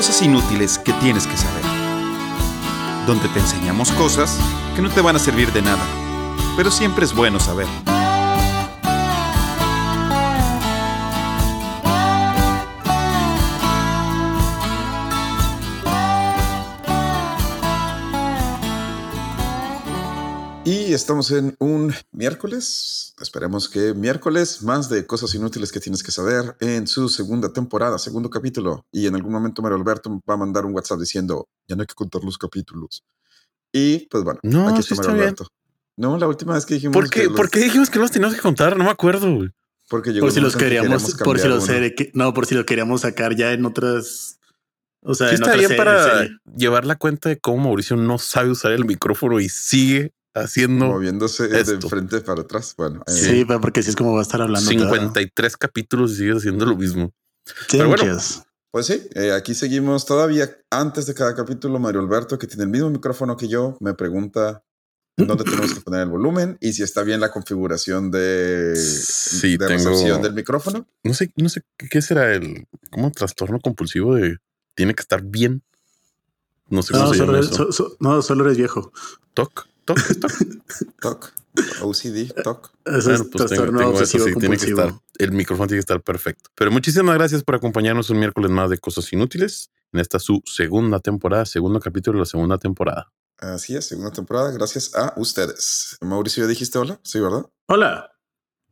[0.00, 1.62] Cosas inútiles que tienes que saber.
[3.06, 4.38] Donde te enseñamos cosas
[4.74, 5.84] que no te van a servir de nada,
[6.56, 7.66] pero siempre es bueno saber.
[20.90, 26.10] Y estamos en un miércoles, esperemos que miércoles, más de cosas inútiles que tienes que
[26.10, 28.84] saber en su segunda temporada, segundo capítulo.
[28.90, 31.86] Y en algún momento Mario Alberto va a mandar un WhatsApp diciendo, ya no hay
[31.86, 33.04] que contar los capítulos.
[33.72, 35.28] Y pues bueno, No, aquí sí está está Mario bien.
[35.28, 35.46] Alberto.
[35.96, 38.10] No, la última vez que dijimos ¿Por que qué, los- ¿Por qué dijimos que los
[38.10, 38.76] teníamos que contar?
[38.76, 39.50] No me acuerdo, güey.
[39.88, 42.56] porque llegó Por si los en que queríamos, por si los que- no, por si
[42.56, 44.40] lo queríamos sacar ya en otras.
[45.02, 46.36] O sea, Sí está bien para serie.
[46.56, 51.48] llevar la cuenta de cómo Mauricio no sabe usar el micrófono y sigue haciendo moviéndose
[51.48, 52.74] de frente para atrás.
[52.76, 54.68] Bueno, eh, Sí, pero porque así es como va a estar hablando.
[54.70, 54.78] todo.
[54.78, 57.12] 53 capítulos y sigue haciendo lo mismo.
[57.70, 58.18] Pero bueno.
[58.72, 61.80] Pues sí, eh, aquí seguimos todavía antes de cada capítulo.
[61.80, 64.62] Mario Alberto, que tiene el mismo micrófono que yo, me pregunta
[65.16, 69.66] dónde tenemos que poner el volumen y si está bien la configuración de, Sí, de
[69.66, 70.86] tengo- recepción del micrófono.
[71.02, 74.36] No sé, no sé qué- será el como trastorno compulsivo de
[74.76, 75.64] tiene que estar bien.
[76.68, 77.66] No sé cómo No, se solo llama eres, eso.
[77.66, 78.92] so- so- no, solo eres viejo.
[79.34, 80.32] Toc, toc, toc.
[81.00, 81.32] Toc,
[81.82, 82.72] OCD, toc.
[82.84, 86.00] Bueno, es pues tengo, tengo eso, sí, tiene que estar, el micrófono tiene que estar
[86.00, 86.50] perfecto.
[86.54, 91.00] Pero muchísimas gracias por acompañarnos un miércoles más de Cosas Inútiles en esta su segunda
[91.00, 93.12] temporada, segundo capítulo de la segunda temporada.
[93.38, 95.96] Así es, segunda temporada, gracias a ustedes.
[96.00, 97.00] Mauricio, ¿ya dijiste hola?
[97.02, 97.46] Sí, ¿verdad?
[97.66, 98.12] Hola.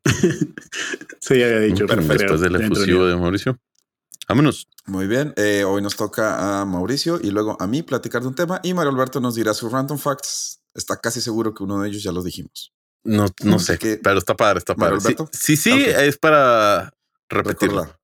[1.20, 1.86] sí, ya había dicho.
[1.86, 3.58] Pero creo, después del efusivo de Mauricio.
[4.28, 4.68] Vámonos.
[4.86, 8.34] Muy bien, eh, hoy nos toca a Mauricio y luego a mí platicar de un
[8.34, 10.60] tema y Mario Alberto nos dirá sus random facts.
[10.74, 12.72] Está casi seguro que uno de ellos ya los dijimos.
[13.04, 14.96] No, no Así sé, que- pero está padre, está padre.
[14.96, 15.30] Mario Sí, Alberto.
[15.32, 16.92] sí, sí, es para
[17.28, 17.82] repetirlo.
[17.82, 17.98] Recordar.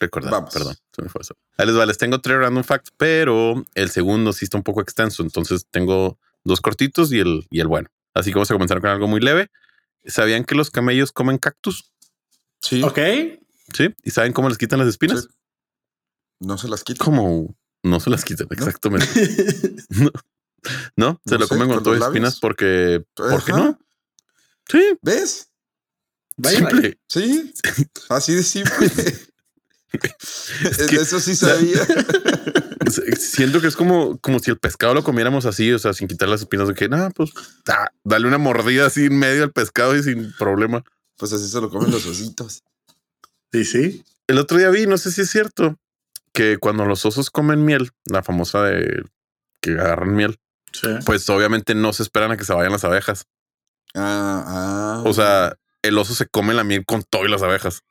[0.00, 0.52] Recordar, Vamos.
[0.54, 0.76] perdón.
[0.94, 1.34] se me fue eso.
[1.56, 4.80] Ahí les va, les tengo tres random facts, pero el segundo sí está un poco
[4.82, 5.22] extenso.
[5.22, 7.88] Entonces tengo dos cortitos y el, y el bueno.
[8.14, 9.50] Así que vamos a comenzar con algo muy leve.
[10.04, 11.90] ¿Sabían que los camellos comen cactus?
[12.60, 12.98] Sí, Ok.
[13.74, 13.94] Sí.
[14.02, 15.22] ¿Y saben cómo les quitan las espinas?
[15.22, 15.28] Sí.
[16.40, 17.04] no se las quita.
[17.04, 19.06] Como no se las quitan, exactamente.
[19.90, 20.10] No,
[20.96, 23.60] no, se No lo sé, comen con todas las espinas porque, ¿por qué Ajá.
[23.64, 23.78] no?
[24.70, 25.48] Sí, ¿Ves?
[26.36, 27.00] Vaya, simple.
[27.08, 27.52] Sí,
[28.08, 28.90] así de simple.
[30.88, 31.84] que- Eso sí sabía.
[33.18, 36.28] Siento que es como, como si el pescado lo comiéramos así, o sea, sin quitar
[36.28, 37.30] las espinas de que, nada, pues
[38.04, 40.84] dale una mordida así en medio al pescado y sin problema.
[41.16, 42.62] Pues así se lo comen los ositos.
[43.52, 44.04] Sí, sí.
[44.26, 45.76] El otro día vi, no sé si es cierto,
[46.32, 49.04] que cuando los osos comen miel, la famosa de
[49.60, 50.38] que agarran miel,
[50.72, 50.88] Sí.
[51.04, 53.26] pues obviamente no se esperan a que se vayan las abejas.
[53.94, 55.02] Ah, ah.
[55.04, 57.82] O sea, el oso se come la miel con todo y las abejas.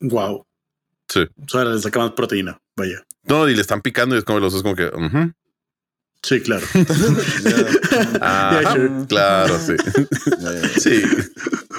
[0.00, 0.46] Wow.
[1.08, 1.26] Sí.
[1.42, 2.60] O sea, le saca más proteína.
[2.76, 3.06] Vaya.
[3.22, 5.32] No, y le están picando y es como el oso es como que, ujú.
[6.26, 6.66] Sí, claro.
[6.74, 9.06] Yeah, sure.
[9.06, 9.74] claro, sí.
[10.80, 11.02] Sí.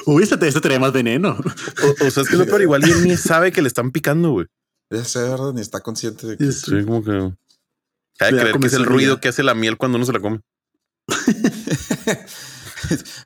[0.06, 1.32] Uy, este, este traía más veneno.
[1.32, 4.48] O, o sea, es que lo peor igual ni sabe que le están picando, güey.
[4.90, 5.52] Ya sé, ¿verdad?
[5.54, 6.50] Ni está consciente de que.
[6.54, 7.12] Sí, como que.
[7.12, 10.06] Hay que Le da creer que es el ruido que hace la miel cuando uno
[10.06, 10.40] se la come.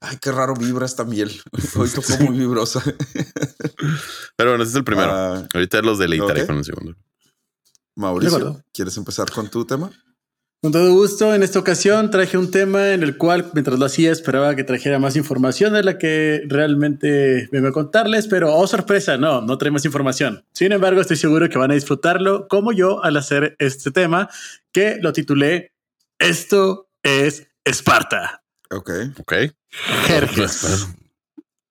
[0.02, 1.40] Ay, qué raro vibra esta miel.
[1.76, 2.82] Hoy tocó muy vibrosa.
[4.36, 5.12] Pero bueno, ese es el primero.
[5.12, 6.48] Ah, Ahorita los deleitaré ok.
[6.48, 6.96] con el segundo.
[7.96, 8.64] Mauricio.
[8.74, 9.92] ¿quieres empezar con tu tema?
[10.64, 14.12] Con todo gusto, en esta ocasión traje un tema en el cual, mientras lo hacía,
[14.12, 19.18] esperaba que trajera más información de la que realmente vengo a contarles, pero oh sorpresa,
[19.18, 20.46] no, no trae más información.
[20.52, 24.30] Sin embargo, estoy seguro que van a disfrutarlo como yo al hacer este tema,
[24.72, 25.74] que lo titulé
[26.20, 28.44] Esto es Esparta.
[28.70, 28.92] Ok.
[29.20, 29.34] Ok.
[30.06, 30.90] Jerjes.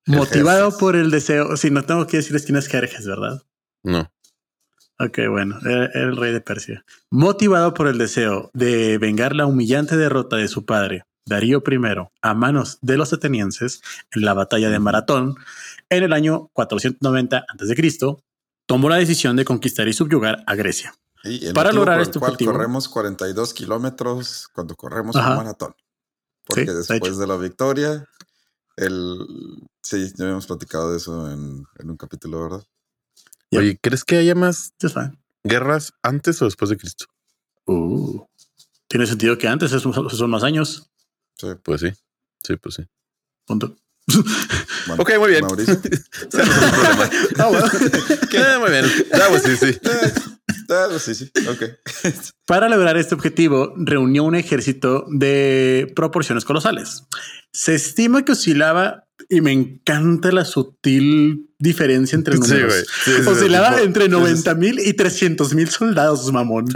[0.05, 1.57] Motivado por el deseo.
[1.57, 3.41] Sí, no tengo que decirles quién es Jerjes, ¿verdad?
[3.85, 4.11] No.
[5.03, 6.85] Ok, bueno, era, era el rey de Persia.
[7.11, 11.79] Motivado por el deseo de vengar la humillante derrota de su padre, Darío I,
[12.23, 13.81] a manos de los atenienses
[14.13, 15.37] en la batalla de Maratón
[15.89, 18.17] en el año 490 a.C.,
[18.67, 20.95] tomó la decisión de conquistar y subyugar a Grecia.
[21.25, 25.31] Y el Para lograr por el este cual objetivo- corremos 42 kilómetros cuando corremos Ajá.
[25.31, 25.75] un maratón.
[26.45, 28.05] Porque Sí, después de la victoria,
[28.77, 29.19] el
[29.83, 32.65] sí, ya habíamos platicado de eso en, en un capítulo, ¿verdad?
[33.51, 33.61] Ya.
[33.61, 34.73] Oye, ¿crees que haya más
[35.45, 37.07] guerras antes o después de Cristo?
[37.67, 38.25] Uh,
[38.89, 40.91] tiene sentido que antes esos son, son más años.
[41.37, 41.49] Sí.
[41.63, 41.93] Pues sí.
[42.43, 42.83] Sí, pues sí.
[43.47, 43.77] Punto.
[44.87, 45.43] Bueno, Ok, muy bien.
[45.45, 45.81] Mauricio.
[47.39, 47.67] Ah, bueno.
[48.33, 48.85] Eh, muy bien.
[49.13, 49.79] Ah, pues sí, sí.
[50.69, 51.31] Ah, pues sí, sí.
[51.49, 51.65] Ok.
[52.47, 57.05] Para lograr este objetivo, reunió un ejército de proporciones colosales.
[57.53, 62.85] Se estima que oscilaba y me encanta la sutil diferencia entre números.
[63.05, 66.67] Sí, Oscilaba entre sí, sí, 90 mil y 300 mil soldados, mamón.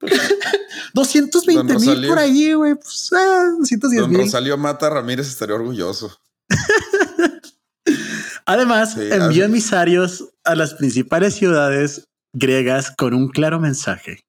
[0.00, 0.12] Pues,
[0.94, 2.74] 220 Don mil por ahí, güey.
[2.74, 4.20] Pues, ah, 210 Don mil.
[4.22, 6.18] Rosalío Mata Ramírez estaría orgulloso.
[8.44, 14.24] Además, envió emisarios a las principales ciudades griegas con un claro mensaje: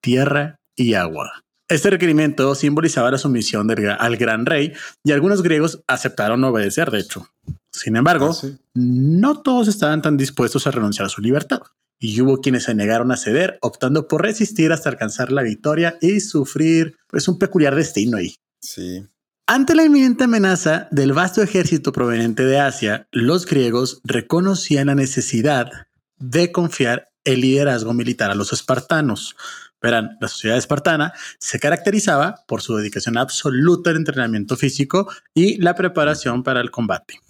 [0.00, 1.42] tierra y agua.
[1.68, 4.72] Este requerimiento simbolizaba la sumisión del al gran rey
[5.04, 7.28] y algunos griegos aceptaron obedecer, de hecho.
[7.70, 8.56] Sin embargo, Ah, sí.
[8.74, 11.60] no todos estaban tan dispuestos a renunciar a su libertad.
[12.00, 16.20] Y hubo quienes se negaron a ceder, optando por resistir hasta alcanzar la victoria y
[16.20, 18.36] sufrir pues un peculiar destino ahí.
[18.60, 19.04] Sí.
[19.46, 25.70] Ante la inminente amenaza del vasto ejército proveniente de Asia, los griegos reconocían la necesidad
[26.18, 29.36] de confiar el liderazgo militar a los espartanos.
[29.80, 35.74] Verán, la sociedad espartana se caracterizaba por su dedicación absoluta al entrenamiento físico y la
[35.74, 37.20] preparación para el combate.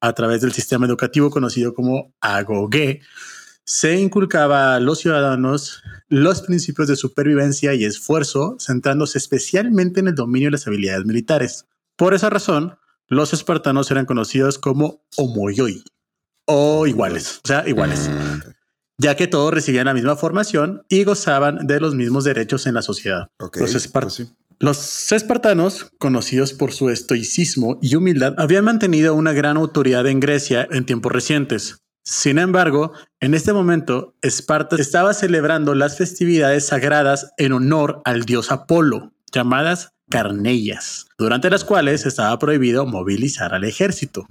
[0.00, 3.00] A través del sistema educativo conocido como agoge,
[3.64, 10.14] se inculcaba a los ciudadanos los principios de supervivencia y esfuerzo, centrándose especialmente en el
[10.14, 11.66] dominio de las habilidades militares.
[11.96, 15.82] Por esa razón, los espartanos eran conocidos como homoioi
[16.46, 18.50] o iguales, o sea, iguales, mm,
[18.98, 22.82] ya que todos recibían la misma formación y gozaban de los mismos derechos en la
[22.82, 23.28] sociedad.
[23.38, 24.30] Los espar- pues sí.
[24.58, 30.66] Los espartanos, conocidos por su estoicismo y humildad, habían mantenido una gran autoridad en Grecia
[30.70, 31.76] en tiempos recientes.
[32.04, 38.50] Sin embargo, en este momento, Esparta estaba celebrando las festividades sagradas en honor al dios
[38.50, 44.26] Apolo, llamadas carnellas, durante las cuales estaba prohibido movilizar al ejército.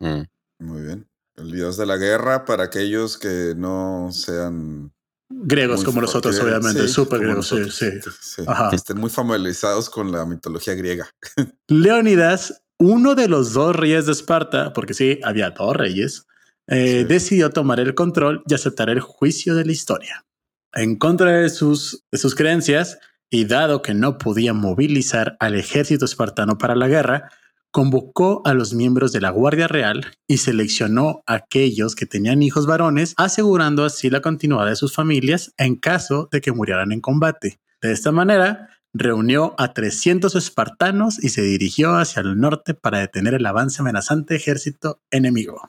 [0.00, 0.22] mm.
[0.58, 1.06] Muy bien.
[1.36, 4.92] El dios de la guerra para aquellos que no sean
[5.30, 8.20] Griegos muy como nosotros, obviamente, sí, súper como griegos, sí, nosotros, sí.
[8.20, 8.42] sí.
[8.46, 8.70] Ajá.
[8.74, 11.08] Estén muy familiarizados con la mitología griega.
[11.68, 16.26] Leónidas, uno de los dos reyes de Esparta, porque sí, había dos reyes,
[16.68, 17.04] eh, Sí.
[17.04, 20.26] decidió tomar el control y aceptar el juicio de la historia.
[20.74, 22.98] En contra de sus, de sus creencias,
[23.30, 27.30] y dado que no podía movilizar al ejército espartano para la guerra,
[27.72, 32.66] convocó a los miembros de la Guardia Real y seleccionó a aquellos que tenían hijos
[32.66, 37.58] varones, asegurando así la continuidad de sus familias en caso de que murieran en combate.
[37.80, 43.34] De esta manera, reunió a 300 espartanos y se dirigió hacia el norte para detener
[43.34, 45.60] el avance amenazante ejército enemigo.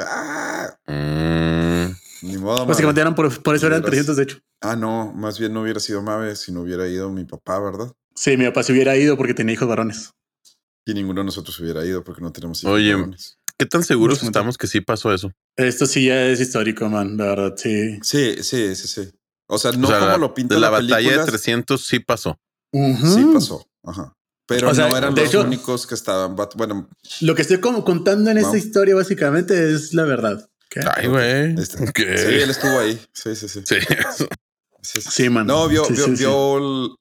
[0.00, 1.92] Ah, Mm,
[2.22, 2.66] ni modo.
[2.66, 3.02] Básicamente Mave.
[3.02, 3.90] eran por, por eso eran Verás.
[4.06, 4.38] 300 de hecho.
[4.60, 7.92] Ah, no, más bien no hubiera sido Mave si no hubiera ido mi papá, ¿verdad?
[8.14, 10.10] Sí, mi papá se hubiera ido porque tenía hijos varones.
[10.86, 13.38] Y ninguno de nosotros hubiera ido porque no tenemos hijos Oye, varones.
[13.58, 15.30] ¿Qué tan seguros estamos que sí pasó eso?
[15.56, 17.98] Esto sí ya es histórico, man, la verdad, sí.
[18.02, 19.10] Sí, sí, sí, sí.
[19.46, 21.24] O sea, no O sea, como la- lo pinta de la, la, batalla película.
[21.24, 22.40] de 300 sí pasó.
[22.72, 23.64] Sí pasó.
[23.84, 24.16] Ajá.
[24.48, 26.34] Pero O sea, no eran los hecho- únicos que estaban.
[26.56, 26.88] Bueno,
[27.20, 30.48] Lo que estoy como contando en esta historia básicamente es la verdad.
[30.68, 30.80] ¿Qué?
[30.96, 31.54] Ay, güey.
[31.60, 31.76] este-
[32.16, 32.98] sí, él estuvo ahí.
[33.12, 33.60] Sí, sí, sí.
[33.64, 33.76] Sí.
[34.82, 35.08] Sí, sí.
[35.10, 35.46] Sí, man.
[35.46, 36.12] No, vio, Sí, vio, sí,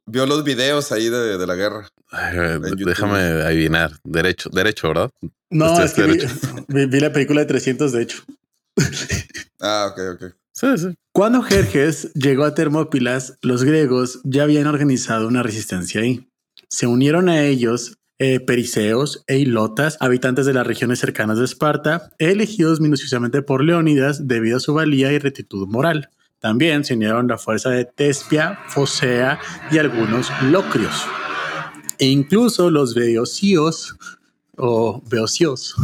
[0.06, 1.88] vio, los videos ahí de, de la guerra.
[2.12, 3.92] Ay, déjame adivinar.
[4.04, 5.10] Derecho, derecho, ¿verdad?
[5.50, 6.36] No, Este es que vi, derecho.
[6.68, 8.24] vi- vi la película de 300, de hecho.
[9.64, 10.34] Ah, ok, ok.
[10.54, 10.96] Sí, sí.
[11.14, 16.28] Cuando Jerjes llegó a Termópilas, los griegos ya habían organizado una resistencia ahí.
[16.68, 22.12] Se unieron a ellos eh, periceos e ilotas, habitantes de las regiones cercanas de Esparta,
[22.18, 26.10] elegidos minuciosamente por Leónidas debido a su valía y rectitud moral.
[26.42, 29.40] También se unieron la fuerza de Tespia, Fosea
[29.72, 31.06] y algunos locrios.
[32.00, 33.96] E incluso los beocios
[34.58, 35.76] o beocios,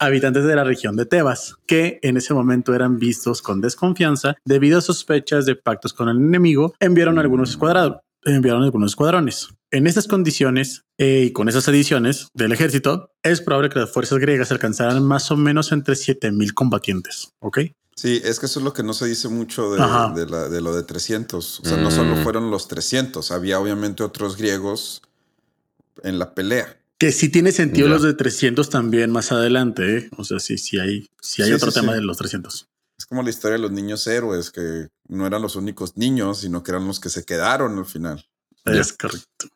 [0.00, 4.78] habitantes de la región de Tebas, que en ese momento eran vistos con desconfianza debido
[4.78, 7.98] a sospechas de pactos con el enemigo, enviaron algunos escuadrados.
[8.24, 9.48] Enviaron algunos escuadrones.
[9.70, 14.18] En estas condiciones eh, y con esas ediciones del ejército, es probable que las fuerzas
[14.18, 17.32] griegas alcanzaran más o menos entre 7000 combatientes.
[17.40, 17.58] Ok.
[17.96, 20.12] Sí, es que eso es lo que no se dice mucho de, Ajá.
[20.14, 21.60] de la- de lo de 300.
[21.60, 22.22] O sea, no solo Mm.
[22.24, 25.02] fueron los 300, había obviamente otros griegos
[26.02, 26.76] en la pelea.
[26.98, 29.98] Que sí tiene sentido los de 300 también más adelante.
[29.98, 30.10] ¿eh?
[30.16, 31.98] O sea, sí, sí hay, sí hay Sí, otro sí, tema sí.
[31.98, 32.68] de los 300.
[32.98, 36.62] Es como la historia de los niños héroes, que no eran los únicos niños, sino
[36.62, 38.24] que eran los que se quedaron al final.
[38.64, 39.48] Es correcto.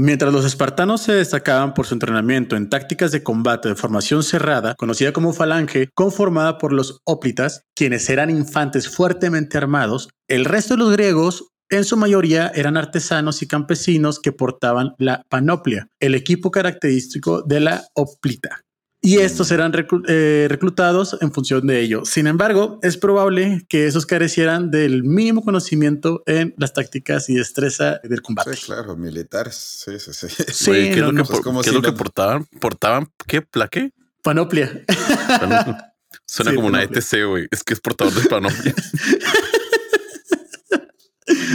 [0.00, 4.76] Mientras los espartanos se destacaban por su entrenamiento en tácticas de combate de formación cerrada,
[4.76, 10.78] conocida como falange, conformada por los óplitas, quienes eran infantes fuertemente armados, el resto de
[10.78, 16.52] los griegos, en su mayoría, eran artesanos y campesinos que portaban la panoplia, el equipo
[16.52, 18.67] característico de la óplita.
[19.08, 22.04] Y estos eran reclu- eh, reclutados en función de ello.
[22.04, 28.00] Sin embargo, es probable que esos carecieran del mínimo conocimiento en las tácticas y destreza
[28.04, 28.54] del combate.
[28.56, 29.54] Sí, claro, militares.
[29.54, 30.26] Sí, sí, sí.
[30.52, 32.44] Sí, ¿qué es lo, que, por- como qué si es lo que no- portaban?
[32.60, 33.42] ¿Portaban qué?
[33.42, 33.92] ¿Plaque?
[34.22, 34.84] Panoplia.
[35.40, 35.84] Panoplia.
[36.26, 36.82] Suena Sí, como una.
[36.82, 37.48] ETC, güey.
[37.50, 38.74] Es que es portador de Panoplia.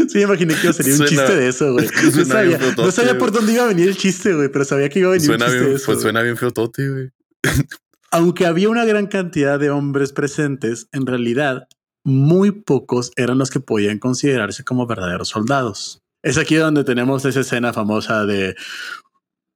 [0.07, 1.87] Sí, imaginé que iba a salir un Suena- chiste de eso, güey.
[1.87, 4.99] No suena sabía, no por dónde iba a venir el chiste, güey, pero sabía que
[4.99, 5.85] iba a venir Suena un chiste bien, de eso.
[5.87, 7.09] pues suena bien feotote, güey.
[8.11, 11.67] Aunque había una gran cantidad de hombres presentes, en realidad
[12.05, 16.01] muy pocos eran los que podían considerarse como verdaderos soldados.
[16.21, 18.55] Es aquí donde tenemos esa escena famosa de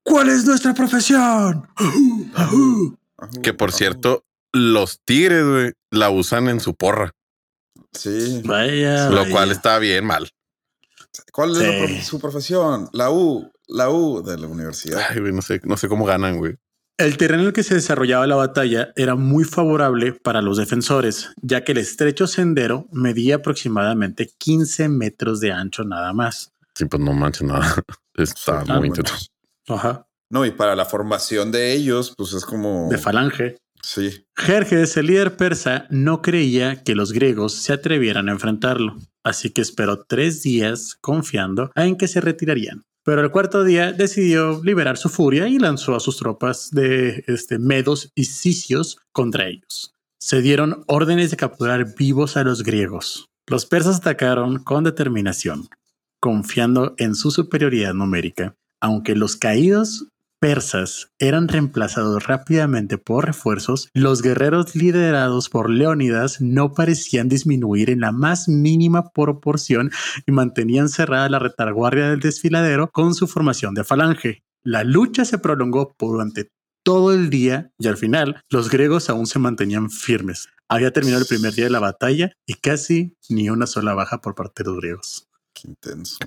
[0.04, 1.68] ¿Cuál es nuestra profesión?
[3.44, 7.12] Que por cierto, los tigres, güey, la usan en su porra,
[7.94, 8.42] Sí.
[8.46, 9.32] Vaya, lo vaya.
[9.32, 10.30] cual está bien mal.
[11.32, 11.78] ¿Cuál es la Sí.
[11.94, 12.90] prof- su profesión?
[12.94, 15.02] La U, la U de la universidad.
[15.10, 16.56] Ay, güey, no sé, no sé cómo ganan, güey.
[17.00, 21.30] El terreno en el que se desarrollaba la batalla era muy favorable para los defensores,
[21.44, 26.54] ya que el estrecho sendero medía aproximadamente 15 metros de ancho nada más.
[26.74, 27.76] Sí, pues no manches nada.
[28.16, 29.16] Está Sí, muy intenso.
[29.68, 30.08] Ajá.
[30.32, 32.90] No, y para la formación de ellos, pues es como.
[32.90, 33.58] De falange.
[33.84, 34.26] Sí.
[34.36, 39.62] Jerjes, el líder persa, no creía que los griegos se atrevieran a enfrentarlo, así que
[39.62, 42.84] esperó tres días confiando en que se retirarían.
[43.08, 47.58] Pero el cuarto día decidió liberar su furia y lanzó a sus tropas de este,
[47.58, 49.94] medos y sicios contra ellos.
[50.20, 53.30] Se dieron órdenes de capturar vivos a los griegos.
[53.48, 55.70] Los persas atacaron con determinación,
[56.20, 64.22] confiando en su superioridad numérica, aunque los caídos persas eran reemplazados rápidamente por refuerzos, los
[64.22, 69.92] guerreros liderados por Leónidas no parecían disminuir en la más mínima proporción
[70.26, 74.44] y mantenían cerrada la retaguardia del desfiladero con su formación de falange.
[74.64, 76.50] La lucha se prolongó durante
[76.84, 80.48] todo el día y al final los griegos aún se mantenían firmes.
[80.70, 84.36] Había terminado el primer día de la batalla y casi ni una sola baja por
[84.36, 85.28] parte de los griegos.
[85.54, 86.18] Qué intenso.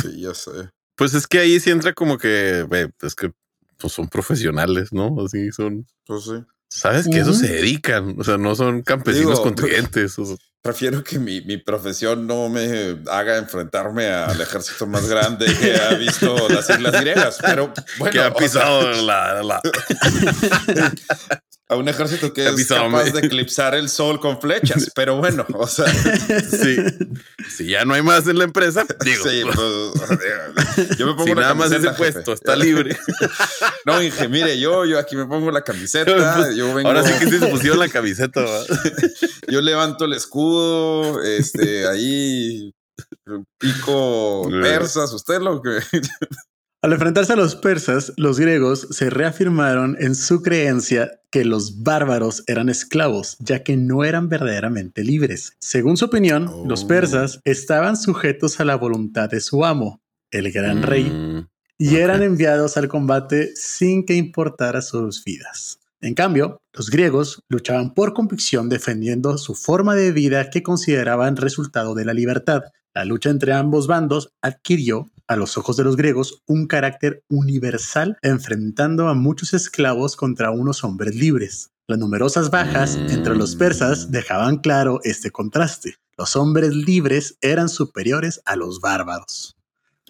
[0.00, 0.70] Sí, ya sé.
[0.98, 2.66] Pues es que ahí sí entra como que,
[3.02, 3.30] es que
[3.78, 5.16] pues son profesionales, ¿no?
[5.24, 5.86] Así son.
[6.04, 6.44] Pues sí.
[6.68, 7.38] Sabes que eso Ujú.
[7.38, 10.18] se dedican, o sea, no son campesinos Digo, contribuyentes.
[10.18, 15.46] o sea, Prefiero que mi, mi profesión no me haga enfrentarme al ejército más grande
[15.58, 19.60] que ha visto las islas griegas, pero bueno, que ha o sea, pisado la, la-
[21.70, 25.66] a un ejército que es capaz de eclipsar el sol con flechas, pero bueno, o
[25.66, 26.76] sea, sí.
[27.54, 31.34] Si ya no hay más en la empresa, digo, sí, pues, yo me pongo si
[31.34, 32.96] nada más ese puesto está libre.
[33.84, 37.12] No, Inge, mire, yo, yo aquí me pongo la camiseta, Pues, yo vengo, Ahora sí
[37.18, 38.40] que sí se pusieron la camiseta.
[38.40, 38.66] ¿verdad?
[39.48, 42.74] yo levanto el escudo, este, ahí
[43.58, 45.78] pico persas, usted lo que
[46.80, 52.44] Al enfrentarse a los persas, los griegos se reafirmaron en su creencia que los bárbaros
[52.46, 55.54] eran esclavos, ya que no eran verdaderamente libres.
[55.58, 56.86] Según su opinión, los Oh.
[56.86, 61.94] persas estaban sujetos a la voluntad de su amo, el gran rey, Mm, y ok.
[61.94, 65.80] eran enviados al combate sin que importara sus vidas.
[66.00, 71.96] En cambio, los griegos luchaban por convicción defendiendo su forma de vida que consideraban resultado
[71.96, 72.62] de la libertad.
[72.94, 78.16] La lucha entre ambos bandos adquirió, a los ojos de los griegos, un carácter universal,
[78.22, 81.70] enfrentando a muchos esclavos contra unos hombres libres.
[81.86, 85.96] Las numerosas bajas entre los persas dejaban claro este contraste.
[86.16, 89.54] Los hombres libres eran superiores a los bárbaros.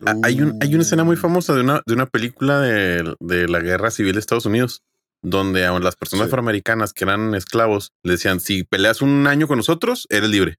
[0.07, 1.21] Ah, Hay, un, hay una escena muy Uh.
[1.21, 4.83] famosa de una, de una película de, de la guerra civil de Estados Unidos,
[5.23, 6.29] donde a las personas Sí.
[6.31, 10.57] afroamericanas que eran esclavos le decían: si peleas un año con nosotros, eres libre.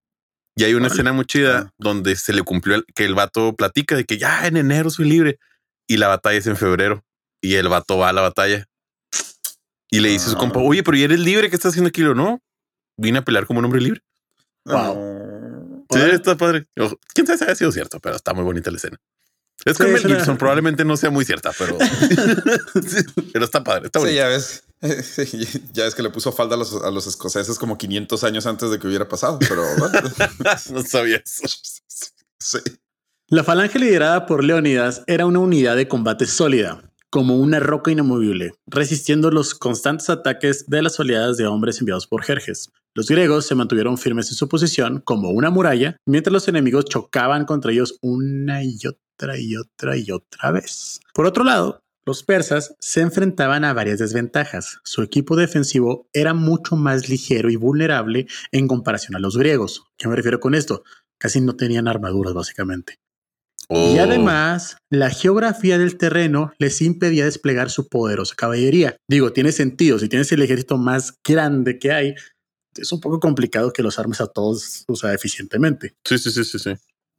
[0.59, 0.93] Y hay una Órale.
[0.93, 1.73] escena muy chida Ah.
[1.77, 5.07] donde se le cumplió el- que el vato platica de que ya en enero soy
[5.09, 5.39] libre
[5.87, 7.05] y la batalla es en febrero
[7.41, 8.65] y el vato va a la batalla
[9.89, 10.39] y le dice a su Ah.
[10.39, 11.49] compa: Oye, pero ¿y eres libre?
[11.49, 12.01] ¿Qué estás haciendo aquí?
[12.01, 12.41] Lo, no,
[12.97, 14.01] vine a pelear como un hombre libre.
[14.65, 15.85] Wow.
[15.91, 16.13] Sí, Órale.
[16.15, 16.65] está padre.
[16.77, 18.97] Ojo, Quién sabe si haya sido cierto, pero está muy bonita la escena.
[19.65, 21.77] Es Sí, con Mel Gibson, probablemente no sea muy cierta, pero,
[22.85, 23.85] Sí, pero está padre.
[23.87, 24.21] Está Sí, bonita.
[24.23, 24.63] ya ves.
[25.73, 28.71] Ya es que le puso falda a los, a los escoceses como 500 años antes
[28.71, 29.99] de que hubiera pasado, pero bueno.
[30.71, 31.43] no sabía eso.
[32.39, 32.59] sí.
[33.27, 38.53] La falange liderada por Leónidas era una unidad de combate sólida, como una roca inamovible,
[38.65, 42.71] resistiendo los constantes ataques de las oleadas de hombres enviados por Jerjes.
[42.95, 47.45] Los griegos se mantuvieron firmes en su posición como una muralla, mientras los enemigos chocaban
[47.45, 50.99] contra ellos una y otra y otra y otra vez.
[51.13, 54.79] Por otro lado, los persas se enfrentaban a varias desventajas.
[54.83, 59.83] Su equipo defensivo era mucho más ligero y vulnerable en comparación a los griegos.
[59.95, 60.81] ¿Qué me refiero con esto?
[61.19, 62.95] Casi no tenían armaduras, básicamente.
[63.69, 68.97] Y Oh, además, la geografía del terreno les impedía desplegar su poderosa caballería.
[69.07, 72.15] Digo, tiene sentido, si tienes el ejército más grande que hay,
[72.75, 75.93] es un poco complicado que los armes a todos, o sea, eficientemente.
[76.03, 76.71] sí, sí, sí, sí, sí.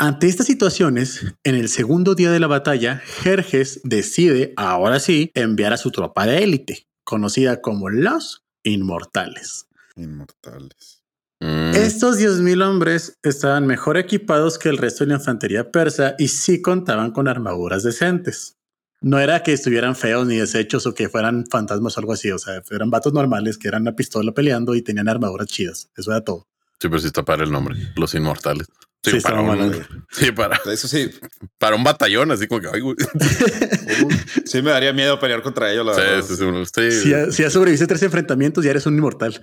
[0.02, 5.74] Ante estas situaciones, en el segundo día de la batalla, Jerjes decide, ahora sí, enviar
[5.74, 6.86] a su tropa de élite.
[7.04, 9.66] conocida como los Inmortales.
[9.96, 11.02] Inmortales.
[11.40, 16.28] Mm, Estos 10.000 hombres estaban mejor equipados que el resto de la infantería persa y
[16.28, 18.56] sí contaban con armaduras decentes.
[19.02, 22.30] No era que estuvieran feos ni deshechos o que fueran fantasmas o algo así.
[22.30, 25.90] O sea, eran vatos normales que eran una pistola peleando y tenían armaduras chidas.
[25.94, 26.49] Eso era todo.
[26.80, 28.66] Sí, pero sí está para el nombre, los inmortales.
[29.02, 30.06] Sí, Sí, para, un, mal.
[30.10, 31.10] sí, para, Eso sí,
[31.58, 32.96] para un batallón, así como que, ay, güey.
[34.44, 36.22] sí me daría miedo pelear contra ellos, la Sí, verdad.
[36.26, 37.00] sí, sí, sí.
[37.02, 39.40] Si ya, si ya sobreviviste tres enfrentamientos, ya eres un inmortal.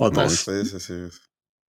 [0.00, 0.32] O No, dos.
[0.32, 0.92] Sí, sí, sí.
[0.94, 1.10] O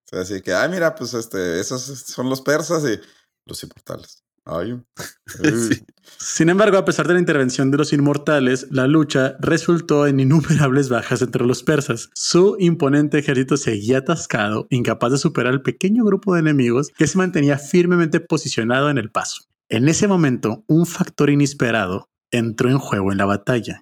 [0.09, 2.99] sea, así que, ay, mira, pues este, esos son los persas y
[3.45, 4.22] los inmortales.
[4.45, 4.79] Ay,
[5.25, 5.81] Sí.
[6.17, 10.89] Sin embargo, a pesar de la intervención de los inmortales, la lucha resultó en innumerables
[10.89, 12.09] bajas entre los persas.
[12.13, 17.17] Su imponente ejército seguía atascado, incapaz de superar el pequeño grupo de enemigos que se
[17.17, 19.43] mantenía firmemente posicionado en el paso.
[19.69, 23.81] En ese momento, un factor inesperado entró en juego en la batalla.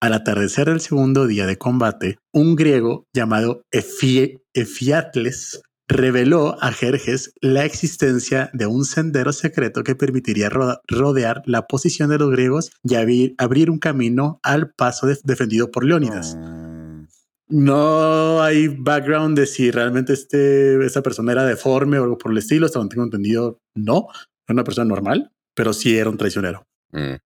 [0.00, 7.34] Al atardecer del segundo día de combate, un griego llamado Efi- Efiatles reveló a Jerjes
[7.40, 12.94] la existencia de un sendero secreto que permitiría rodear la posición de los griegos y
[12.94, 16.36] abrir, abrir un camino al paso de- defendido por Leónidas.
[16.38, 17.06] Mm,
[17.48, 22.38] No hay background de si realmente este, esta persona era deforme o algo por el
[22.38, 22.64] estilo.
[22.64, 24.06] Hasta donde tengo entendido, no.
[24.48, 26.62] Era una persona normal, pero sí era un traicionero.
[26.92, 27.16] Mm,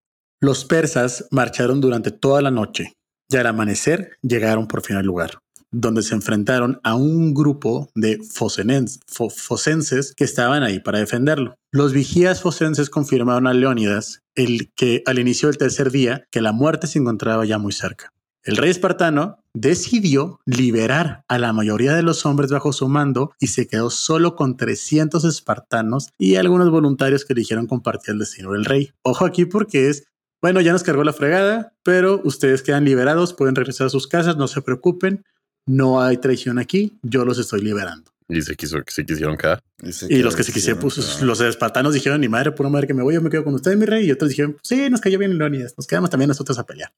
[0.41, 2.95] Los persas marcharon durante toda la noche
[3.31, 5.39] y al amanecer llegaron por fin al lugar,
[5.79, 11.57] donde se enfrentaron a un grupo de fosenens- fo- focenses que estaban ahí para defenderlo.
[11.71, 16.53] Los vigías focenses confirmaron a Leónidas el que al inicio del tercer día que la
[16.53, 18.13] muerte se encontraba ya muy cerca.
[18.43, 23.49] El rey espartano decidió liberar a la mayoría de los hombres bajo su mando y
[23.49, 28.65] se quedó solo con 300 espartanos y algunos voluntarios que eligieron compartir el destino del
[28.65, 28.91] rey.
[29.03, 30.05] Ojo aquí porque es
[30.43, 34.37] bueno, ya nos cargó la fregada, pero ustedes quedan liberados, pueden regresar a sus casas,
[34.37, 35.25] no se preocupen,
[35.67, 38.11] no hay traición aquí, yo los estoy liberando.
[38.29, 39.63] Y se, quiso, se quisieron quedar.
[40.09, 42.95] y, los que se quisieron, pues quedó- los espartanos dijeron, ni madre, pura madre que
[42.95, 45.19] me voy, yo me quedo con ustedes, mi rey, y otros dijeron, sí, nos cayó
[45.19, 46.93] bien Leonidas, nos quedamos también nosotros a pelear.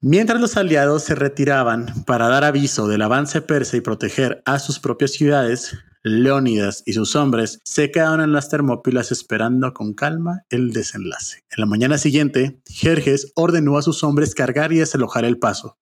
[0.00, 4.78] Mientras los aliados se retiraban para dar aviso del avance persa y proteger a sus
[4.78, 10.72] propias ciudades, Leónidas y sus hombres se quedaron en las Termópilas esperando con calma el
[10.72, 11.44] desenlace.
[11.50, 15.78] En la mañana siguiente, Jerjes ordenó a sus hombres cargar y desalojar el paso.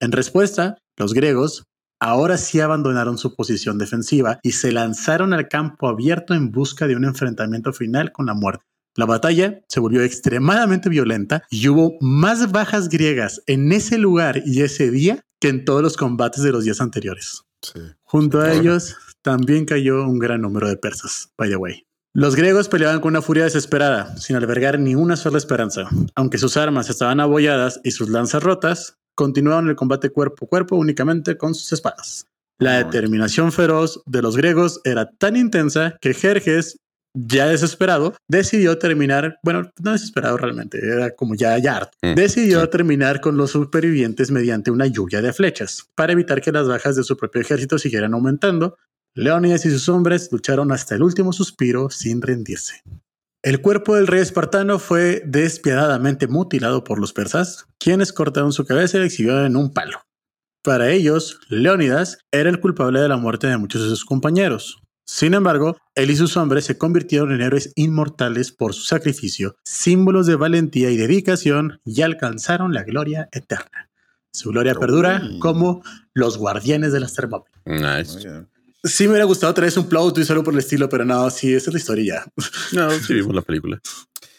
[0.00, 1.64] En respuesta, los griegos
[2.00, 6.96] ahora sí abandonaron su posición defensiva y se lanzaron al campo abierto en busca de
[6.96, 8.64] un enfrentamiento final con la muerte.
[8.96, 14.62] La batalla se volvió extremadamente violenta y hubo más bajas griegas en ese lugar y
[14.62, 17.42] ese día que en todos los combates de los días anteriores.
[17.62, 17.80] Sí.
[18.02, 21.84] Junto a ellos también cayó un gran número de persas, by the way.
[22.12, 25.88] Los griegos peleaban con una furia desesperada, sin albergar ni una sola esperanza.
[26.16, 30.76] Aunque sus armas estaban abolladas y sus lanzas rotas, continuaron el combate cuerpo a cuerpo
[30.76, 32.24] únicamente con sus espadas.
[32.58, 36.78] La determinación feroz de los griegos era tan intensa que Jerjes,
[37.12, 42.62] ya desesperado, decidió terminar, bueno, no desesperado realmente, era como ya, ya harto, Mm, decidió
[42.62, 42.68] sí.
[42.68, 47.04] terminar con los supervivientes mediante una lluvia de flechas, para evitar que las bajas de
[47.04, 48.78] su propio ejército siguieran aumentando.
[49.14, 52.82] Leónidas y sus hombres lucharon hasta el último suspiro sin rendirse.
[53.42, 58.98] El cuerpo del rey espartano fue despiadadamente mutilado por los persas, quienes cortaron su cabeza
[58.98, 60.02] y la exhibieron en un palo.
[60.62, 64.82] Para ellos, Leónidas era el culpable de la muerte de muchos de sus compañeros.
[65.06, 70.26] Sin embargo, él y sus hombres se convirtieron en héroes inmortales por su sacrificio, símbolos
[70.26, 73.88] de valentía y dedicación, y alcanzaron la gloria eterna.
[74.32, 75.38] Su gloria perdura Uy.
[75.38, 77.62] como los guardianes de las Termópilas.
[77.64, 78.46] Nice.
[78.84, 81.54] Sí me hubiera gustado traer un plot twist algo por el estilo, pero no, sí,
[81.54, 82.32] esa es la historia ya.
[82.72, 83.80] No, sí vimos la película.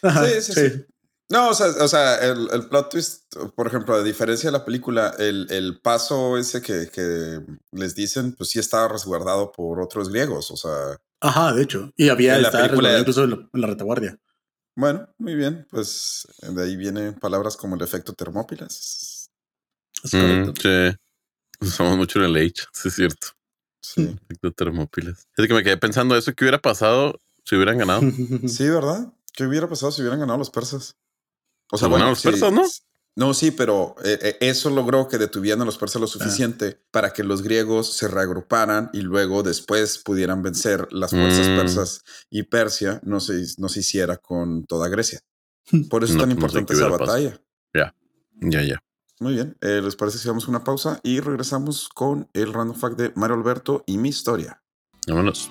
[0.02, 0.84] Ajá, Sí, sí, sí.
[1.28, 4.64] No, o sea, o sea el, el plot twist, por ejemplo, a diferencia de la
[4.66, 10.10] película, el, el paso ese que, que les dicen, pues sí estaba resguardado por otros
[10.10, 10.50] griegos.
[10.50, 11.90] O sea, Ajá, de hecho.
[11.96, 14.18] Y había En la película- incluso en la, en la retaguardia.
[14.76, 15.66] bueno, muy bien.
[15.70, 19.30] Pues de ahí vienen palabras como el efecto Termópilas.
[20.04, 20.52] Es Mm, correcto.
[20.60, 20.96] sí.
[21.66, 23.28] Usamos mucho en el H, sí es cierto.
[23.82, 25.28] Sí, Efecto termópilas.
[25.36, 28.00] Es que me quedé pensando eso, ¿qué hubiera pasado si hubieran ganado?
[28.48, 29.12] sí, ¿verdad?
[29.32, 30.96] ¿Qué hubiera pasado si hubieran ganado los persas?
[31.70, 32.62] O Pues ganaron los sí, persas, ¿no?
[33.14, 37.12] No, sí, pero eh, eh, eso logró que detuvieran a los persas lo suficiente para
[37.12, 41.56] que los griegos se reagruparan y luego después pudieran vencer las fuerzas Mm.
[41.56, 45.20] persas y Persia no se, no se hiciera con toda Grecia.
[45.90, 47.38] Por eso es tan no sé importante esa batalla.
[47.74, 48.82] Ya, ya.
[49.22, 52.76] Muy bien, eh, ¿les parece si vamos a una pausa y regresamos con el random
[52.76, 54.64] fact de Mario Alberto y mi historia?
[55.06, 55.48] Vámonos.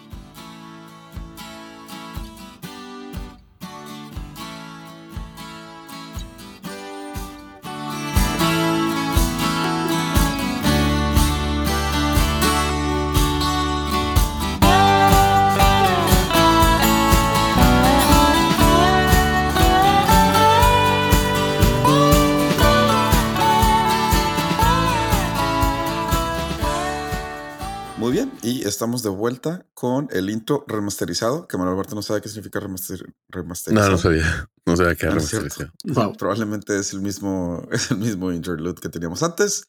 [28.82, 33.00] Estamos de vuelta con el intro remasterizado, que Manuel Alberto no sabe qué significa remaster,
[33.04, 33.92] No, remasterizado.
[33.92, 34.50] no sabía.
[34.66, 35.50] No sabía que era No cierto.
[35.60, 36.08] remasterizado.
[36.08, 36.14] Wow.
[36.18, 39.66] Probablemente es el mismo, es el mismo interlude que teníamos antes.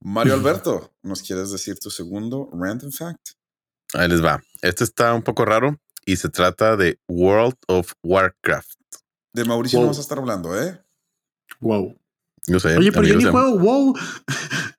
[0.00, 3.28] Mario Alberto, ¿nos quieres decir tu segundo random fact?
[3.94, 4.42] Ahí les va.
[4.60, 8.76] Este está un poco raro y se trata de World of Warcraft.
[9.34, 9.84] De Mauricio Wow.
[9.86, 10.82] no vas a estar hablando, ¿eh?
[11.60, 11.96] Wow.
[12.48, 12.76] Yo sé.
[12.76, 13.58] Oye, pero yo ni juego.
[13.58, 13.94] Wow.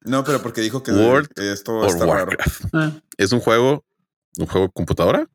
[0.01, 2.29] No, pero porque dijo que World esto Or está raro.
[2.29, 2.65] Warcraft.
[2.73, 2.91] Ah.
[3.17, 3.83] Es un juego,
[4.37, 5.27] un juego de computadora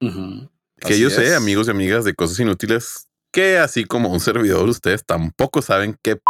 [0.00, 1.32] que Así yo sé, es.
[1.34, 6.16] amigos y amigas de cosas inútiles, que así como un servidor, ustedes tampoco saben qué
[6.16, 6.22] p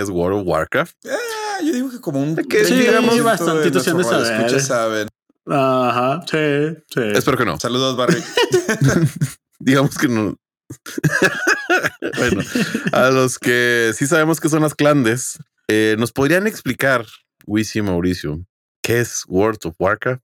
[0.00, 0.96] es World of Warcraft.
[1.06, 4.60] Ah, yo digo que como un Que sí, 30% bastantitos se han de saber.
[4.60, 5.08] saben.
[5.46, 6.22] Ajá.
[6.30, 7.00] Sí, sí.
[7.14, 7.58] Espero que no.
[7.58, 8.16] Saludos, Barry.
[9.58, 10.36] Digamos que no.
[12.18, 12.42] bueno,
[12.92, 17.06] a los que sí sabemos que son las clandes, eh, ¿nos podrían explicar,
[17.46, 18.44] Wisi y Mauricio,
[18.82, 20.22] qué es World of Warcraft?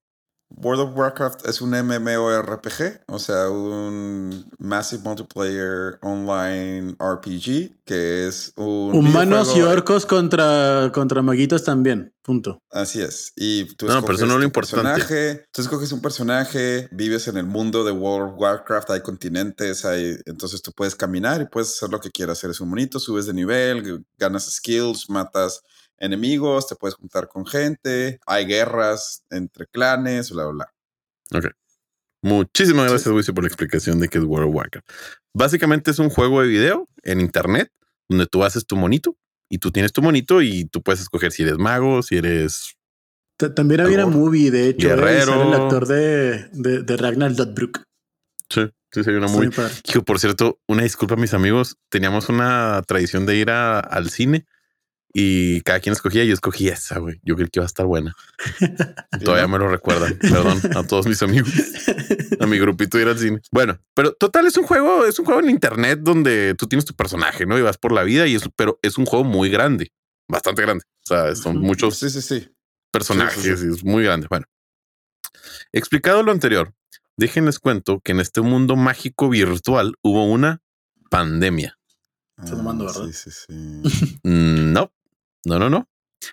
[0.51, 8.53] World of Warcraft es un MMORPG, o sea, un Massive Multiplayer Online RPG, que es
[8.57, 8.95] un...
[8.95, 12.15] Humanos y orcos contra, contra maguitos también.
[12.23, 12.63] Punto.
[12.71, 13.33] Así es.
[13.37, 14.91] Y tú No, pero eso no es lo tu importante.
[14.91, 19.85] personaje, tú escoges un personaje, vives en el mundo de World of Warcraft, hay continentes,
[19.85, 22.43] hay, entonces tú puedes caminar y puedes hacer lo que quieras.
[22.43, 25.63] Eres un monito, subes de nivel, ganas skills, matas
[25.99, 30.71] enemigos, te puedes juntar con gente, hay guerras entre clanes, bla, bla,
[31.31, 31.53] bla.
[32.23, 32.91] Muchísimas Sí.
[32.91, 34.89] gracias, Wisi, por la explicación de qué es World of Warcraft.
[35.35, 37.71] Básicamente es un juego de video en internet
[38.09, 39.17] donde tú haces tu monito
[39.49, 42.75] y tú tienes tu monito y tú puedes escoger si eres mago, si eres
[43.37, 44.89] Ta- También había una movie, de hecho.
[44.89, 45.27] Guerrero.
[45.27, 47.85] Sale el actor de, de, de Ragnar Lodbrok.
[48.51, 49.51] Sí, sí, sería una padre.
[49.89, 51.77] Hijo, por cierto, una disculpa, mis amigos.
[51.89, 54.45] Teníamos una tradición de ir a- al cine
[55.12, 56.25] y cada quien escogía.
[56.25, 57.21] Yo escogí esa, güey.
[57.23, 58.14] Yo creí que iba a estar buena.
[59.25, 60.18] Todavía me lo recuerdan.
[60.18, 61.51] Perdón a todos mis amigos,
[62.40, 63.40] a mi grupito de ir al cine.
[63.51, 66.94] Bueno, pero total es un juego, es un juego en internet donde tú tienes tu
[66.94, 67.59] personaje, ¿no?
[67.59, 69.92] Y vas por la vida y es, pero es un juego muy grande,
[70.29, 70.85] bastante grande.
[71.05, 72.49] O sea, son muchos Sí, sí, sí.
[72.92, 74.27] personajes Sí, es muy grande.
[74.29, 74.47] Bueno,
[75.73, 76.75] explicado lo anterior,
[77.16, 80.61] déjenles cuento que en este mundo mágico virtual hubo una
[81.11, 81.77] pandemia.
[82.37, 83.07] Estás mamando, Ah, ¿verdad?
[83.12, 84.18] Sí, sí, sí.
[84.23, 84.92] Mm, No,
[85.49, 85.89] no, no, no.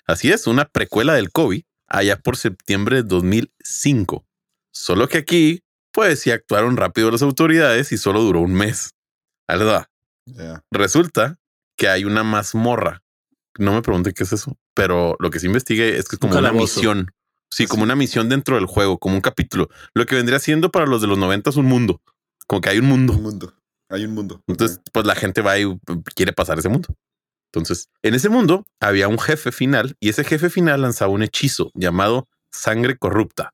[0.05, 4.25] Así es, una precuela del COVID allá por septiembre de 2005.
[4.73, 8.91] Solo que aquí, pues sí actuaron rápido las autoridades y solo duró un mes.
[10.25, 10.63] Ya.
[10.71, 11.37] Resulta
[11.77, 13.03] que hay una mazmorra.
[13.57, 16.29] No me pregunte qué es eso, pero lo que sí investigué es que es Un
[16.29, 17.11] como una misión.
[17.51, 19.69] Sí, como una misión dentro del juego, como un capítulo.
[19.93, 22.01] Lo que vendría siendo para los de los 90 es un mundo.
[22.47, 23.13] Como que hay un mundo.
[23.13, 23.53] Un mundo.
[23.89, 24.41] Hay un mundo.
[24.47, 25.65] Entonces, pues la gente va y
[26.15, 26.89] quiere pasar ese mundo.
[27.59, 31.71] Entonces, en ese mundo había un jefe final y ese jefe final lanzaba un hechizo
[31.73, 33.53] llamado sangre corrupta.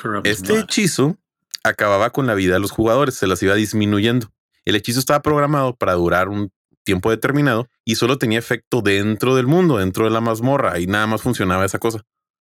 [0.00, 0.64] Corrupt Este Blood.
[0.64, 1.16] hechizo
[1.64, 4.32] acababa con la vida de los jugadores, se las iba disminuyendo.
[4.64, 6.52] El hechizo estaba programado para durar un
[6.84, 11.06] tiempo determinado y solo tenía efecto dentro del mundo, dentro de la mazmorra y nada
[11.06, 12.02] más funcionaba esa cosa.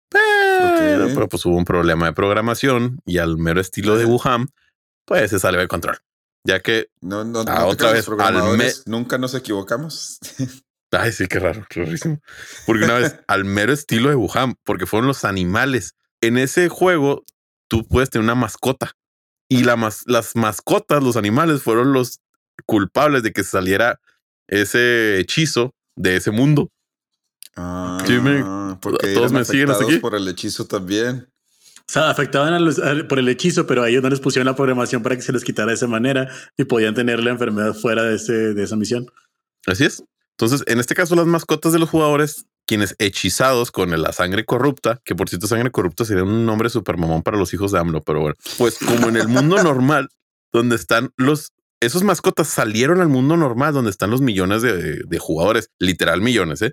[0.09, 1.13] Pero, Ok.
[1.15, 4.05] pero, pues hubo un problema de programación y al mero estilo de.
[4.07, 4.49] Wuhan,
[5.05, 5.99] pues se salió de control.
[6.47, 10.19] Ya que, No, no, Ah, no otra vez, al programadores Nunca nos equivocamos.
[11.01, 12.21] ay, sí, qué raro, qué rarísimo.
[12.67, 15.95] Porque una vez al mero estilo de Wuhan, porque fueron los animales.
[16.21, 17.25] En ese juego,
[17.69, 18.93] tú puedes tener una mascota
[19.49, 22.21] y la mas- las mascotas, los animales, fueron los
[22.67, 24.01] culpables de que saliera
[24.49, 26.71] ese hechizo de ese mundo.
[27.57, 28.45] Ah, Sí, me-
[28.81, 29.99] porque todos me siguen hasta aquí.
[29.99, 31.29] por el hechizo también.
[31.87, 34.47] O sea, afectaban a los- a- por el hechizo, pero a ellos no les pusieron
[34.47, 37.75] la programación para que se les quitara de esa manera y podían tener la enfermedad
[37.75, 39.07] fuera de, ese, de esa misión.
[39.67, 40.03] Así es.
[40.39, 45.01] Entonces, en este caso, las mascotas de los jugadores, quienes hechizados con la sangre corrupta,
[45.05, 48.03] que por cierto, sangre corrupta sería un nombre super mamón para los hijos de AMLO,
[48.03, 50.09] pero bueno, pues como en el mundo normal,
[50.53, 55.19] donde están los, esos mascotas salieron al mundo normal, donde están los millones de, de
[55.19, 56.73] jugadores, literal millones, ¿eh?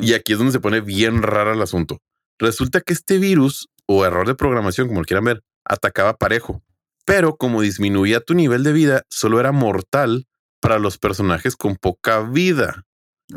[0.00, 1.98] Y aquí es donde se pone bien raro el asunto.
[2.38, 6.62] Resulta que este virus o error de programación, como lo quieran ver, atacaba parejo,
[7.04, 10.26] pero como disminuía tu nivel de vida, solo era mortal
[10.64, 12.84] para los personajes con poca vida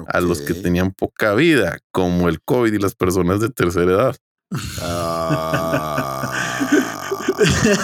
[0.07, 4.15] a los que tenían poca vida, como el COVID y las personas de tercera edad.
[4.81, 6.31] Ah.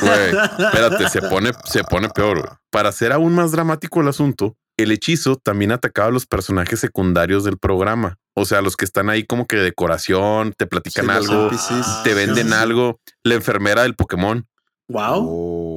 [0.02, 0.32] Güey,
[0.66, 2.40] espérate, se pone, se pone peor.
[2.42, 2.54] güey.
[2.72, 7.44] Para hacer aún más dramático el asunto, el hechizo también atacaba a los personajes secundarios
[7.44, 8.18] del programa.
[8.36, 12.04] O sea, los que están ahí como que de decoración, te platican Sí, algo, NPCs.
[12.04, 12.54] te venden Sí, sí, sí.
[12.56, 14.48] algo, la enfermera del Pokémon
[14.90, 15.26] Wow.
[15.30, 15.73] Oh.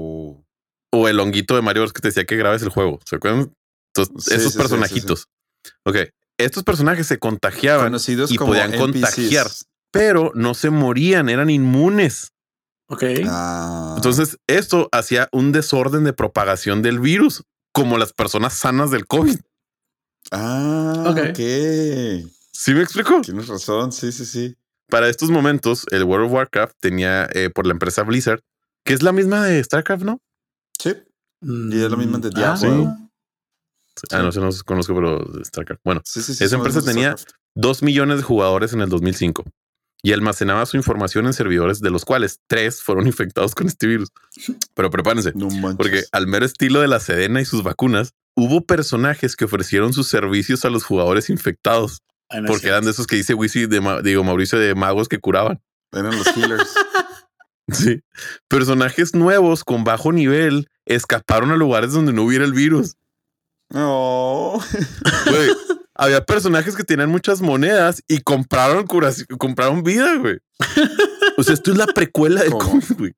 [0.97, 2.99] O el honguito de Mario Bros que te decía que grabes el juego.
[3.05, 3.53] ¿Se acuerdan?
[3.95, 5.29] Entonces, Sí, esos sí, sí, personajitos.
[5.85, 5.97] Ok,
[6.39, 8.81] estos personajes se contagiaban Conocidos y como podían NPCs.
[8.81, 9.47] contagiar.
[9.91, 12.33] pero no se morían, eran inmunes.
[12.89, 13.03] Ok.
[13.27, 19.07] Ah, Entonces, esto hacía un desorden de propagación del virus, como las personas sanas del
[19.07, 19.39] COVID.
[20.31, 21.19] Ah, Ok.
[21.31, 22.31] ok.
[22.53, 23.21] ¿Sí me explico?
[23.23, 23.93] Tienes razón.
[23.93, 24.55] Sí, sí, sí.
[24.89, 28.41] Para estos momentos, el World of Warcraft tenía eh, por la empresa Blizzard,
[28.85, 30.21] que es la misma de StarCraft, ¿no?
[30.79, 30.95] Sí.
[31.43, 32.97] Y es lo mismo de Mm, Diablo.
[34.11, 35.81] Ah, no sé, no conozco, pero StarCraft.
[35.85, 36.21] Bueno, Sí.
[36.21, 37.37] Esa empresa tenía- StarCraft.
[37.55, 39.45] dos millones de jugadores en el 2005
[40.03, 44.11] y almacenaba su información en servidores, de los cuales tres fueron infectados con este virus.
[44.75, 49.35] Pero prepárense, No porque al mero estilo de la Sedena y sus vacunas, hubo personajes
[49.37, 53.17] que ofrecieron sus servicios a los jugadores infectados, Ah, no porque eran de esos que
[53.17, 55.63] dice Wisi, de digo Mauricio, de magos que curaban.
[55.93, 56.69] Eran los healers.
[57.73, 58.01] Sí.
[58.49, 62.97] Personajes nuevos con bajo nivel escaparon a lugares donde no hubiera el virus.
[63.71, 64.61] No.
[65.27, 65.51] Güey,
[65.95, 70.39] había personajes que tenían muchas monedas y compraron curación, compraron vida, güey.
[71.37, 72.53] O sea, esto es la precuela del.
[72.53, 73.13] COVID, güey.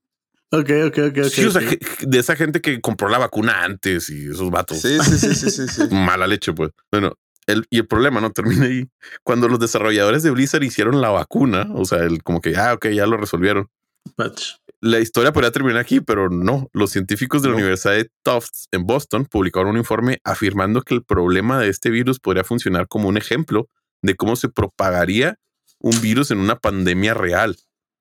[0.51, 1.31] Ok, ok, ok, ok.
[1.31, 1.61] Sí, o sea,
[2.01, 4.81] de esa gente que compró la vacuna antes y esos vatos.
[4.81, 5.83] Sí, sí, sí, sí, sí, sí.
[5.95, 6.71] Mala leche, pues.
[6.91, 7.13] Bueno,
[7.47, 8.89] el, y el problema no termina ahí.
[9.25, 12.89] Cuando los desarrolladores de Blizzard hicieron la vacuna, o sea, el, como que, ah, ok,
[12.89, 13.69] ya lo resolvieron.
[14.17, 14.55] Patch.
[14.81, 16.69] La historia podría terminar aquí, pero no.
[16.73, 17.59] Los científicos de la No.
[17.59, 22.21] Universidad de Tufts en Boston publicaron un informe afirmando que el problema de este virus
[22.21, 23.69] podría funcionar como un ejemplo
[24.03, 25.37] de cómo se propagaría
[25.81, 27.57] un virus en una pandemia real.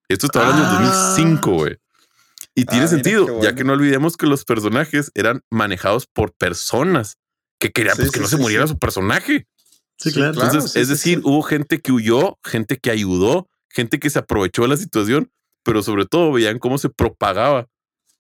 [0.08, 0.72] Esto está hablando Ah.
[0.80, 1.78] del 2005, güey.
[2.56, 7.18] Y tiene Ah, sentido, ya que no olvidemos que los personajes eran manejados por personas
[7.60, 8.74] que querían Sí, pues, que sí, no se muriera sí.
[8.74, 9.48] su personaje.
[9.98, 10.34] Sí, claro.
[10.34, 10.48] claro.
[10.52, 11.22] Entonces, sí, es sí, decir, sí.
[11.26, 15.32] hubo gente que huyó, gente que ayudó, gente que se aprovechó de la situación,
[15.68, 17.62] pero sobre todo veían cómo se propagaba.
[17.62, 17.68] O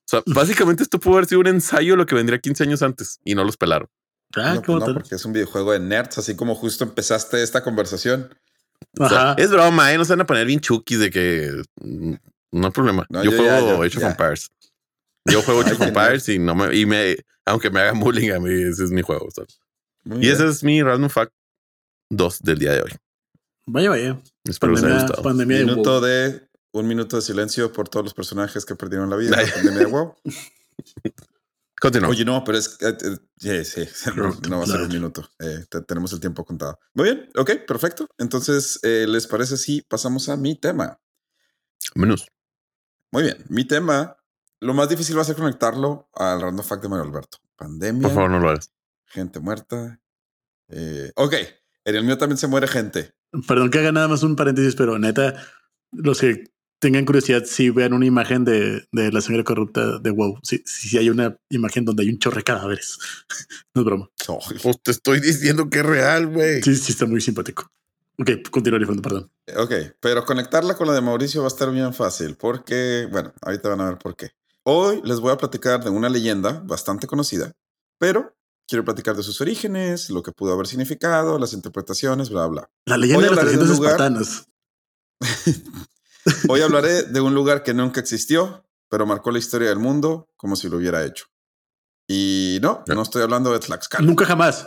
[0.09, 3.19] sea, básicamente esto pudo haber sido un ensayo de lo que vendría 15 años antes
[3.23, 3.87] y no los pelaron.
[4.35, 7.63] Ah, no, pues no, porque es un videojuego de nerds, así como justo empezaste esta
[7.63, 8.35] conversación.
[8.99, 9.97] O sea, es broma, ¿eh?
[9.97, 12.13] no se van a poner bien chukis de que mm,
[12.51, 13.05] no hay problema.
[13.09, 14.09] No, yo, yo juego ya, yo- Age of ya.
[14.11, 14.51] Empires.
[15.25, 18.39] Yo juego Age of Empires y no me, y me, aunque me hagan bullying a
[18.39, 19.29] mí, ese es mi juego.
[20.05, 20.33] Y bien.
[20.33, 21.31] ese es mi Random Fact
[22.09, 22.91] 2 del día de hoy.
[23.65, 24.21] Vaya, vaya.
[24.45, 25.23] Espero les haya Pandemia, gustado.
[25.23, 26.46] pandemia minuto de
[26.81, 29.45] un minuto de silencio por todos los personajes que perdieron la vida en Ay.
[29.47, 30.15] la pandemia de WoW.
[31.79, 32.09] Continúa.
[32.09, 32.97] Oye, no, pero es eh,
[33.43, 35.29] eh, sí, sí, no, no va a ser un minuto.
[35.39, 36.79] Eh, te- tenemos el tiempo contado.
[36.95, 38.07] Muy bien, ok, perfecto.
[38.17, 40.99] Entonces, eh, ¿les parece si pasamos a mi tema?
[41.93, 42.27] Menos.
[43.11, 44.17] Muy bien, mi tema,
[44.59, 47.37] lo más difícil va a ser conectarlo al random fact de Mario Alberto.
[47.55, 48.71] Pandemia, Por favor, no lo hagas.
[49.05, 49.99] gente muerta.
[50.69, 51.33] Eh, ok,
[51.85, 53.13] en el mío también se muere gente.
[53.47, 55.35] Perdón que haga nada más un paréntesis, pero neta,
[55.91, 56.45] los que
[56.79, 60.97] tengan curiosidad, si vean una imagen de, de la sangre corrupta de WoW, si, si
[60.97, 62.97] hay una imagen donde hay un chorro de cadáveres.
[63.73, 64.09] no es broma.
[64.27, 66.61] Ay, Pues te estoy diciendo que es real, güey.
[66.61, 67.69] Sí, sí, está muy simpático.
[68.19, 69.29] Ok, continúa, perdón.
[69.57, 73.69] Ok, pero conectarla con la de Mauricio va a estar bien fácil porque, bueno, ahorita
[73.69, 74.31] van a ver por qué.
[74.63, 77.53] Hoy les voy a platicar de una leyenda bastante conocida,
[77.99, 78.35] pero
[78.67, 82.69] quiero platicar de sus orígenes, lo que pudo haber significado, las interpretaciones, bla, bla.
[82.85, 84.45] La leyenda de Hoy un 300 lugar- espartanos.
[86.49, 90.55] Hoy hablaré de un lugar que nunca existió, pero marcó la historia del mundo como
[90.55, 91.25] si lo hubiera hecho.
[92.09, 94.05] Y no, no estoy hablando de Tlaxcala.
[94.05, 94.65] Nunca jamás.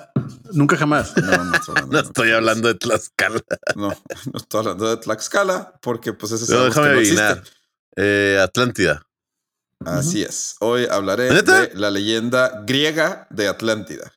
[0.53, 1.15] Nunca jamás.
[1.17, 3.41] No, no estoy hablando, No estoy hablando de Tlaxcala.
[3.77, 7.51] No, no estoy hablando de Tlaxcala porque pues ese No, sabemos que déjame no existe.
[7.97, 9.07] Eh, Atlántida.
[9.85, 10.57] Así es.
[10.61, 11.63] Hoy hablaré ¿Neta?
[11.63, 14.13] de la leyenda griega de Atlántida.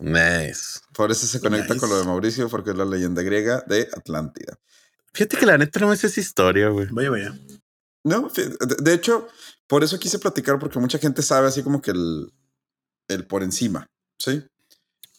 [0.00, 0.80] Nice.
[0.94, 1.80] Por eso se conecta Nice.
[1.80, 4.58] con lo de Mauricio, porque es la leyenda griega de Atlántida.
[5.14, 6.88] Fíjate que la neta no me sé esa historia, güey.
[6.90, 7.38] Vaya, vaya.
[8.04, 8.28] No,
[8.82, 9.28] de, hecho,
[9.66, 12.30] por eso quise platicar, porque mucha gente sabe así como que el,
[13.08, 13.86] el por encima,
[14.18, 14.42] ¿sí?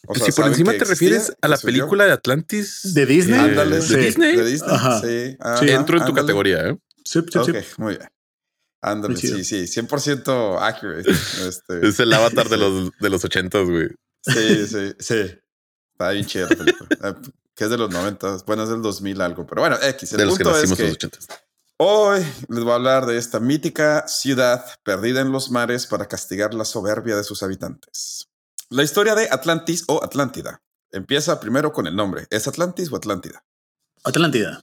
[0.04, 2.94] O Pues sea, si por encima te existía, refieres a la película de Atlantis.
[2.94, 3.40] ¿De Disney?
[3.40, 3.80] eh, Ándale.
[3.80, 3.96] ¿De.
[3.96, 4.36] Disney?
[4.36, 5.00] De Disney, Ajá.
[5.00, 5.36] sí.
[5.58, 5.70] Sí.
[5.70, 6.14] Entro en tu ándale.
[6.14, 6.78] categoría, ¿eh?
[7.04, 7.50] Sí, sí, sí.
[7.50, 8.08] Ok, muy bien.
[8.82, 11.10] Ándale, sí, sí, 100% accurate.
[11.10, 13.88] Este, Es el avatar de los, de los ochentas, güey.
[14.22, 15.38] Sí, sí, sí.
[15.96, 16.88] Está bien chida la película.
[17.04, 17.14] Eh,
[17.54, 20.12] que es de los 90, bueno, es del 2000 algo, pero bueno, X.
[20.12, 21.26] El De los que es nacimos en que los ochentas.
[21.78, 26.52] hoy les voy a hablar de esta mítica ciudad perdida en los mares para castigar
[26.52, 28.28] la soberbia de sus habitantes.
[28.68, 32.26] La historia de Atlantis o Atlántida empieza primero con el nombre.
[32.28, 33.42] ¿Es Atlantis o Atlántida?
[34.04, 34.62] Atlántida.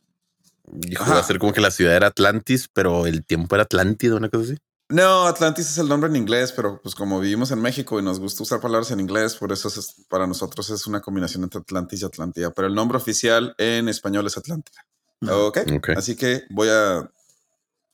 [0.88, 4.16] Hijo, va a ser como que la ciudad era Atlantis, pero el tiempo era Atlántida,
[4.16, 4.58] una cosa así.
[4.94, 8.20] No, Atlantis es el nombre en inglés, pero pues como vivimos en México y nos
[8.20, 12.02] gusta usar palabras en inglés, por eso es- para nosotros es una combinación entre Atlantis
[12.02, 14.86] y Atlántida, pero el nombre oficial en español es Atlántida.
[15.28, 15.90] Ok, Ok.
[15.98, 17.10] así que voy a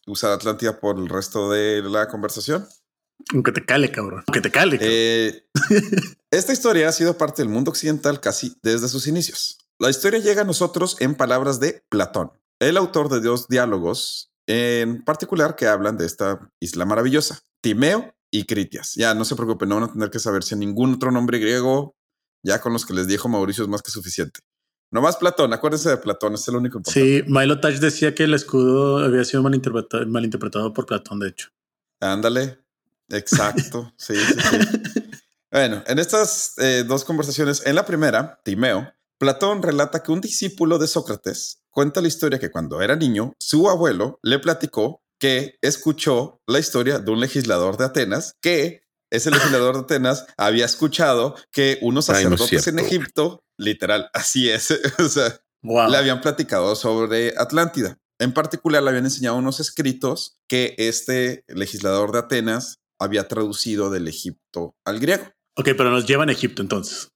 [0.07, 2.67] usar Atlántida por el resto de la conversación.
[3.33, 4.23] Aunque te cale, cabrón.
[4.27, 4.77] Aunque te cale.
[4.77, 4.93] cabrón.
[4.93, 5.47] Eh,
[6.31, 9.57] esta historia ha sido parte del mundo occidental casi desde sus inicios.
[9.77, 15.03] La historia llega a nosotros en palabras de Platón, el autor de dos diálogos en
[15.03, 18.95] particular que hablan de esta isla maravillosa, Timeo y Critias.
[18.95, 21.95] Ya no se preocupen, no van a tener que saber si ningún otro nombre griego,
[22.43, 24.39] ya con los que les dijo Mauricio es más que suficiente.
[24.91, 27.23] No más Platón, acuérdense de Platón, es el único importante.
[27.23, 31.49] Sí, Milo Touch decía que el escudo había sido malinterpretado, malinterpretado por Platón, de hecho.
[31.99, 32.57] Ándale,
[33.09, 34.57] exacto, sí, sí, sí.
[35.51, 40.77] Bueno, en estas eh, dos conversaciones, en la primera, Timeo, Platón relata que un discípulo
[40.77, 46.41] de Sócrates cuenta la historia que cuando era niño, su abuelo le platicó que escuchó
[46.47, 51.79] la historia de un legislador de Atenas que ese legislador de Atenas había escuchado que
[51.81, 57.97] unos sacerdotes en Egipto, literal, así es, o sea, le habían platicado sobre Atlántida.
[58.19, 64.07] En particular, le habían enseñado unos escritos que este legislador de Atenas había traducido del
[64.07, 65.23] Egipto al griego.
[65.57, 67.09] Ok, pero nos llevan a Egipto entonces.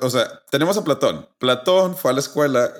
[0.00, 1.28] O sea, tenemos a Platón.
[1.38, 2.72] Platón fue a la escuela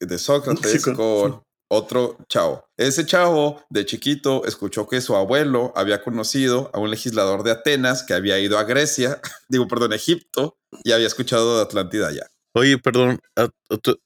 [0.00, 1.42] de Sócrates con,
[1.74, 2.68] otro chavo.
[2.76, 8.02] Ese chavo de chiquito escuchó que su abuelo había conocido a un legislador de Atenas
[8.02, 12.26] que había ido a Grecia, digo, perdón, Egipto, y había escuchado de Atlántida allá.
[12.54, 13.20] Oye, perdón,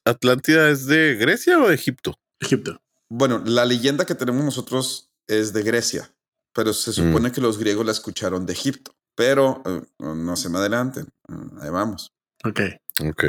[0.05, 2.17] ¿Atlántida es de Grecia o de Egipto?
[2.39, 2.81] Egipto.
[3.09, 6.13] Bueno, la leyenda que tenemos nosotros es de Grecia,
[6.53, 6.93] pero se mm.
[6.93, 8.93] supone que los griegos la escucharon de Egipto.
[9.15, 11.09] Pero eh, no se me adelanten.
[11.27, 12.13] Mm, ahí vamos.
[12.43, 12.61] Ok.
[13.07, 13.25] Ok.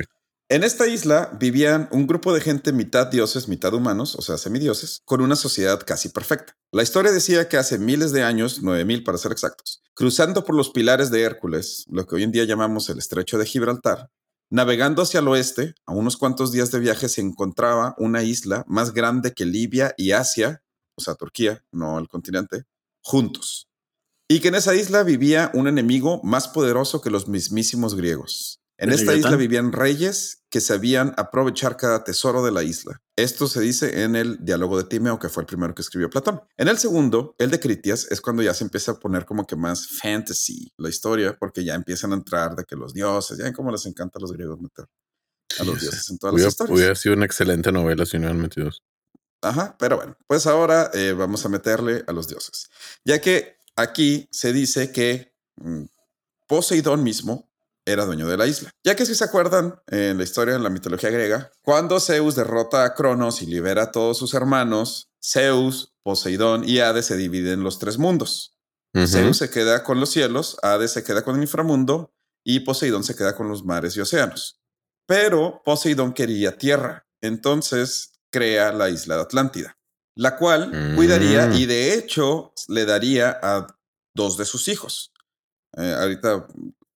[0.51, 5.03] En esta isla vivían un grupo de gente mitad dioses, mitad humanos, o sea, semidioses,
[5.05, 6.57] con una sociedad casi perfecta.
[6.73, 10.71] La historia decía que hace miles de años, 9000 para ser exactos, cruzando por los
[10.71, 14.09] pilares de Hércules, lo que hoy en día llamamos el estrecho de Gibraltar,
[14.49, 18.95] navegando hacia el oeste, a unos cuantos días de viaje se encontraba una isla más
[18.95, 20.63] grande que Libia y Asia,
[20.95, 22.65] o sea, Turquía, no el continente,
[23.03, 23.69] juntos
[24.29, 28.61] y que en esa isla vivía un enemigo más poderoso que los mismísimos griegos.
[28.79, 33.03] En esta isla vivían reyes que sabían aprovechar cada tesoro de la isla.
[33.17, 36.41] Esto se dice en el diálogo de Timeo, que fue el primero que escribió Platón.
[36.57, 39.57] En el segundo, el de Critias, es cuando ya se empieza a poner como que
[39.57, 43.53] más fantasy la historia, porque ya empiezan a entrar de que los dioses, ya ven
[43.53, 44.87] cómo les encanta a los griegos meter
[45.59, 46.79] a los dioses en todas las historias.
[46.79, 48.71] Hubiera sido una excelente novela si no hubieran metido.
[49.43, 52.71] Ajá, pero bueno, pues ahora eh, vamos a meterle a los dioses.
[53.05, 55.85] Ya que aquí se dice que mm,
[56.47, 57.48] Poseidón mismo
[57.91, 58.71] era dueño de la isla.
[58.85, 62.85] Ya que si se acuerdan en la historia, en la mitología griega, cuando Zeus derrota
[62.85, 67.65] a Cronos y libera a todos sus hermanos, Zeus, Poseidón y Hades se dividen en
[67.65, 68.55] los tres mundos.
[69.07, 72.13] Zeus se queda con los cielos, Hades se queda con el inframundo
[72.45, 74.61] y Poseidón se queda con los mares y océanos.
[75.07, 79.79] Pero Poseidón quería tierra, entonces crea la isla de Atlántida
[80.19, 81.53] la cual cuidaría mm.
[81.55, 83.69] y de hecho le daría a
[84.15, 85.13] dos de sus hijos.
[85.77, 86.49] Eh, ahorita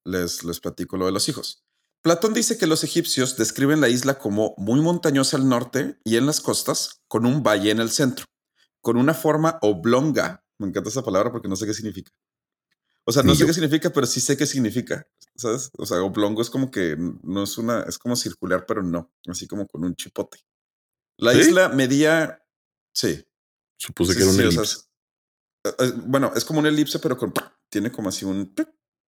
[0.05, 1.65] les, les platico lo de los hijos.
[2.03, 6.27] Platón dice que los egipcios describen la isla como muy montañosa al norte y en
[6.27, 8.27] las costas, con un valle en el centro,
[8.81, 10.45] con una forma oblonga.
[10.59, 12.11] Me encanta esa palabra porque no sé qué significa.
[13.05, 15.07] O sea, no sé qué significa, pero sí sé qué significa.
[15.35, 15.71] ¿Sabes?
[15.79, 19.47] O sea, oblongo es como que no es una, es como circular, pero no, así
[19.47, 20.39] como con un chipote.
[21.19, 22.43] La isla medía
[22.93, 23.25] Sí.
[23.79, 24.79] Supuse que era un elipse.
[25.65, 27.33] Eh, eh, bueno, es como un elipse, pero con,
[27.69, 28.55] tiene como así un,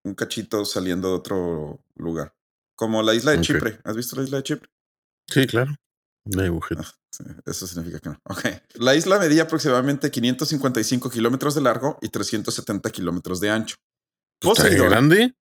[0.05, 2.35] un cachito saliendo de otro lugar.
[2.77, 3.81] Como la isla de Chipre.
[3.85, 4.71] ¿Has visto la isla de Chipre?
[5.27, 5.75] Sí, claro.
[6.37, 6.93] Ah,
[7.47, 8.21] eso significa que no.
[8.25, 8.45] Ok.
[8.75, 13.77] La isla medía aproximadamente 555 kilómetros de largo y 370 kilómetros de ancho.
[14.41, 15.35] ¿Está grande?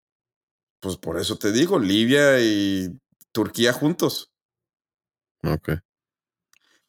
[0.81, 2.99] Pues por eso te digo, Libia y
[3.33, 4.33] Turquía juntos.
[5.45, 5.71] Ok.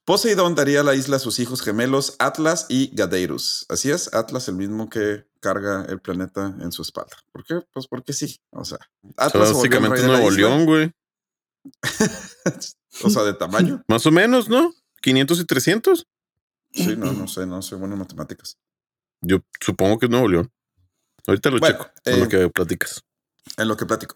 [0.05, 3.65] Poseidón daría a la isla a sus hijos gemelos Atlas y Gadeirus.
[3.69, 7.15] Así es, Atlas el mismo que carga el planeta en su espalda.
[7.31, 7.61] ¿Por qué?
[7.71, 8.39] Pues porque sí.
[8.51, 8.79] O sea,
[9.15, 10.91] Atlas básicamente Nuevo León, güey.
[13.03, 13.81] o sea, de tamaño.
[13.87, 14.73] Más o menos, ¿no?
[15.01, 16.07] 500 y 300.
[16.73, 18.57] Sí, no, no sé, no sé buenas matemáticas.
[19.21, 20.51] Yo supongo que es Nuevo León.
[21.27, 23.03] Ahorita lo checo en lo eh, que platicas.
[23.55, 24.15] En lo que platico.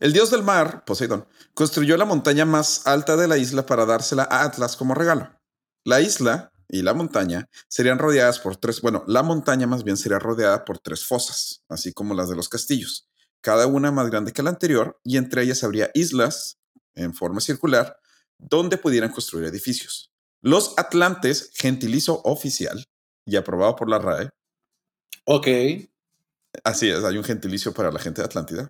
[0.00, 4.26] El dios del mar, Poseidón, construyó la montaña más alta de la isla para dársela
[4.30, 5.40] a Atlas como regalo.
[5.84, 10.18] La isla y la montaña serían rodeadas por tres, bueno, la montaña más bien sería
[10.18, 13.08] rodeada por tres fosas, así como las de los castillos,
[13.40, 16.58] cada una más grande que la anterior, y entre ellas habría islas
[16.94, 17.98] en forma circular
[18.38, 20.10] donde pudieran construir edificios.
[20.40, 22.84] Los Atlantes, gentilizo oficial
[23.24, 24.30] y aprobado por la RAE.
[25.24, 25.46] Ok.
[26.62, 28.68] Así es, hay un gentilicio para la gente de Atlántida.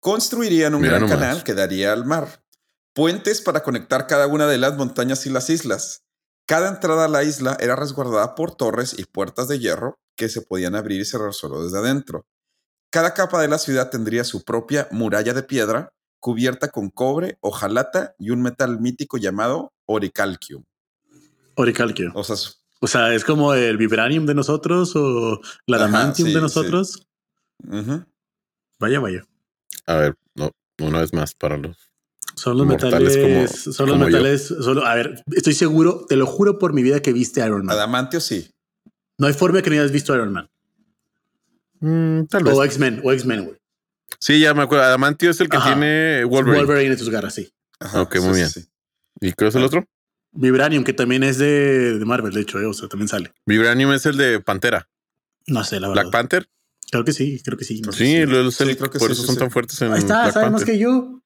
[0.00, 2.44] Construirían un gran canal que daría al mar,
[2.92, 6.04] puentes para conectar cada una de las montañas y las islas.
[6.46, 10.40] Cada entrada a la isla era resguardada por torres y puertas de hierro que se
[10.42, 12.26] podían abrir y cerrar solo desde adentro.
[12.90, 18.14] Cada capa de la ciudad tendría su propia muralla de piedra cubierta con cobre, hojalata
[18.18, 20.64] y un metal mítico llamado oricalcium.
[21.54, 22.12] Oricalquio.
[22.14, 22.36] O sea,
[22.80, 27.06] O sea, es como el vibranium de nosotros o la adamantium sí, de nosotros.
[28.78, 29.24] Vaya, vaya.
[29.88, 31.76] A ver, no, una vez más para los.
[32.34, 33.16] Son los Mortales metales.
[33.64, 34.04] como- son los yo.
[34.04, 34.46] metales.
[34.46, 37.74] Solo, a ver, estoy seguro, te lo juro por mi vida que viste Iron Man.
[37.74, 38.50] Adamantio sí.
[39.18, 40.48] No hay forma que no hayas visto Iron Man.
[41.80, 42.54] Mm, tal vez.
[42.54, 43.56] O X-Men, o X-Men, güey.
[44.20, 44.84] Sí, ya me acuerdo.
[44.84, 45.72] Adamantio es el que Ajá.
[45.72, 46.64] tiene Wolverine.
[46.64, 47.52] Wolverine en sus garras, sí.
[47.80, 48.48] Ajá, Ok, muy bien.
[49.20, 49.84] ¿Y cuál es el otro?
[50.32, 53.32] Vibranium, que también es de, de Marvel, de hecho, eh, o sea, también sale.
[53.46, 54.88] Vibranium es el de Pantera.
[55.46, 56.02] No sé, la verdad.
[56.02, 56.48] Black Panther.
[56.90, 57.82] Creo que sí, creo que sí.
[57.82, 58.26] Que Sí, sí.
[58.26, 59.38] lo- es el- Sí, creo que por sí, eso sí, son sí.
[59.40, 61.20] tan fuertes en Ahí está, Black sabe más que yo.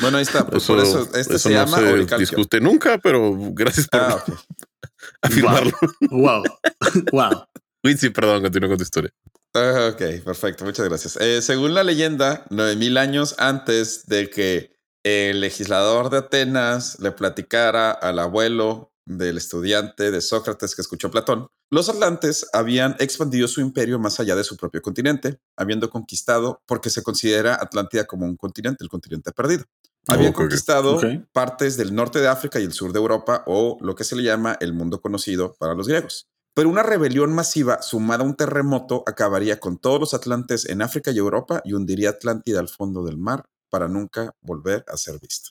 [0.00, 0.46] Bueno, ahí está.
[0.46, 1.76] pues, Eso, por eso este eso se no llama
[2.08, 4.24] se discute nunca, pero gracias por Ah,
[5.22, 5.72] afirmarlo.
[6.10, 6.42] Wow.
[7.12, 7.44] wow.
[7.84, 9.10] Uy, sí, perdón, continúo con tu historia.
[9.54, 11.16] Ah, Ok, perfecto, muchas gracias.
[11.20, 17.90] Eh, según la leyenda, 9000 años antes de que el legislador de Atenas le platicara
[17.92, 23.98] al abuelo del estudiante de Sócrates que escuchó Platón, los atlantes habían expandido su imperio
[23.98, 28.84] más allá de su propio continente, habiendo conquistado, porque se considera Atlántida como un continente,
[28.84, 29.64] el continente perdido.
[30.06, 30.98] Habían conquistado
[31.32, 34.22] partes del norte de África y el sur de Europa, o lo que se le
[34.22, 36.28] llama el mundo conocido para los griegos.
[36.54, 41.10] Pero una rebelión masiva sumada a un terremoto acabaría con todos los atlantes en África
[41.10, 45.50] y Europa y hundiría Atlántida al fondo del mar para nunca volver a ser vista.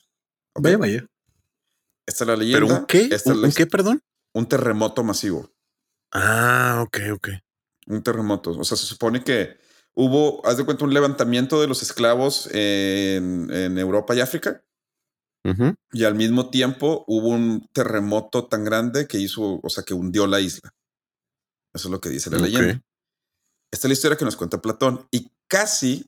[0.54, 1.06] Vaya, vaya.
[2.08, 2.78] Esta es la ¿Pero leyenda.
[2.80, 3.02] un qué?
[3.02, 4.02] Esta es ¿Un, la un his- qué, perdón?
[4.34, 5.50] un terremoto masivo.
[6.12, 7.28] Ah, ok, ok.
[7.88, 8.50] Un terremoto.
[8.52, 9.58] O sea, se supone que
[9.94, 14.64] hubo, haz de cuenta, un levantamiento de los esclavos en, en Europa y África.
[15.92, 20.26] Y al mismo tiempo hubo un terremoto tan grande que hizo, o sea, que hundió
[20.26, 20.74] la isla.
[21.74, 22.82] Eso es lo que dice la leyenda.
[23.72, 26.04] Esta es la historia que nos cuenta Platón y casi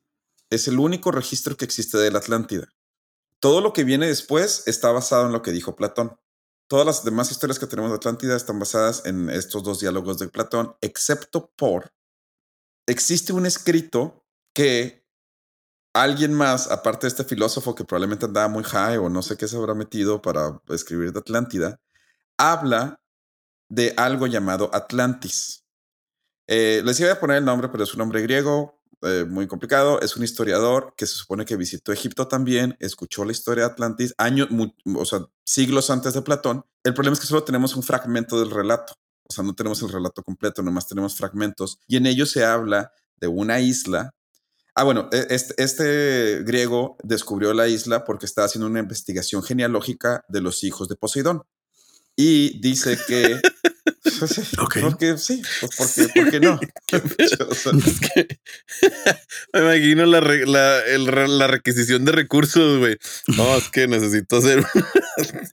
[0.50, 2.68] es el único registro que existe de la Atlántida.
[3.40, 6.18] Todo lo que viene después está basado en lo que dijo Platón.
[6.68, 10.28] Todas las demás historias que tenemos de Atlántida están basadas en estos dos diálogos de
[10.28, 11.92] Platón, excepto por
[12.86, 14.24] existe un escrito
[14.54, 15.06] que
[15.94, 19.48] alguien más, aparte de este filósofo que probablemente andaba muy high o no sé qué
[19.48, 21.80] se habrá metido para escribir de Atlántida,
[22.36, 23.00] habla
[23.68, 25.64] de algo llamado Atlantis.
[26.46, 30.00] Eh, les iba a poner el nombre, pero es un nombre griego, eh, muy complicado.
[30.00, 34.14] Es un historiador que se supone que visitó Egipto también, escuchó la historia de Atlantis,
[34.18, 34.48] años,
[34.94, 36.64] o sea, siglos antes de Platón.
[36.84, 38.94] El problema es que solo tenemos un fragmento del relato.
[39.28, 41.78] O sea, no tenemos el relato completo, nomás tenemos fragmentos.
[41.86, 44.14] Y en ellos se habla de una isla.
[44.74, 50.24] Ah, bueno, e- este, este griego descubrió la isla porque estaba haciendo una investigación genealógica
[50.28, 51.42] de los hijos de Poseidón.
[52.16, 53.40] Y dice que...
[54.26, 54.42] Sí.
[54.80, 56.60] Porque sí, pues porque, ¿por qué no?
[57.48, 58.38] O sea, Es que
[59.52, 61.06] me imagino la, re- la, el
[61.38, 62.96] la requisición de recursos, güey.
[63.36, 64.64] No, es que necesito hacer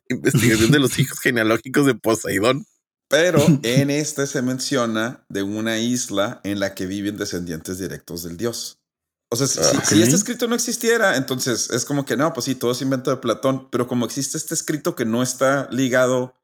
[0.08, 2.66] investigación de los hijos genealógicos de Poseidón.
[3.08, 8.36] Pero en este se menciona de una isla en la que viven descendientes directos del
[8.36, 8.78] dios.
[9.30, 12.72] O sea, si, este escrito no existiera, entonces es como que no, pues sí, todo
[12.72, 16.34] es invento de Platón, pero como existe este escrito que no está ligado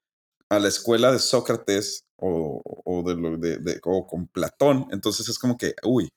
[0.51, 5.29] a la escuela de Sócrates o, o de lo de, de- o con Platón, entonces
[5.29, 6.09] es como que, uy,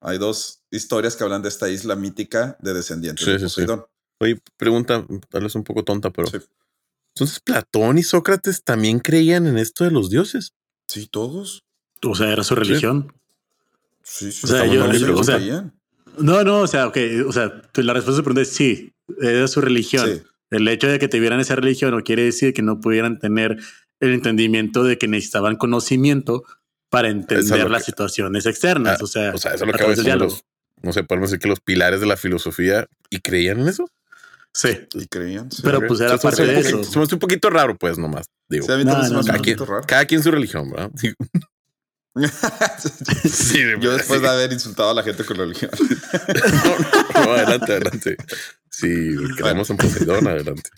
[0.00, 3.54] hay dos historias que hablan de esta isla mítica de descendientes Sí, de sí, sí.
[3.54, 3.84] Poseidón.
[4.20, 6.38] Oye, pregunta, tal vez un poco tonta, pero Sí.
[7.14, 10.54] entonces Platón y Sócrates también creían en esto de los dioses.
[10.88, 11.64] Sí, todos.
[12.04, 13.12] O sea, era su religión.
[14.02, 14.40] Sí, sí.
[14.44, 15.72] O sea, yo- sí, o sea, creían.
[16.18, 16.96] No, no, o sea, ok.
[17.26, 20.08] O sea, la respuesta a pregunta es sí, era su religión.
[20.08, 20.22] Sí.
[20.50, 23.58] El hecho de que tuvieran esa religión no quiere decir que no pudieran tener
[24.02, 26.44] el entendimiento de que necesitaban conocimiento
[26.90, 28.98] para entender las que- situaciones externas.
[29.00, 30.44] Ah, o sea, O sea, eso es lo que a veces los,
[30.82, 33.88] no sé, podemos decir que los pilares de la filosofía y creían en eso.
[34.54, 35.50] Sí, Y creían.
[35.50, 35.62] sí.
[35.64, 36.72] pero pues era O sea, parte de eso.
[36.76, 38.26] poquito- Se me hace un poquito raro, pues, nomás.
[38.50, 39.86] Digo, Sí, a mí No, también se me no, hace cada, un quien, poquito raro.
[39.86, 40.90] cada quien su religión, ¿verdad?
[42.78, 43.28] Sí.
[43.28, 44.24] Sí, Yo después sí.
[44.26, 45.70] de haber insultado a la gente con religión.
[47.14, 48.16] No, no, no, adelante, adelante.
[48.70, 48.88] Sí,
[49.38, 50.68] creemos en Poseidón, adelante.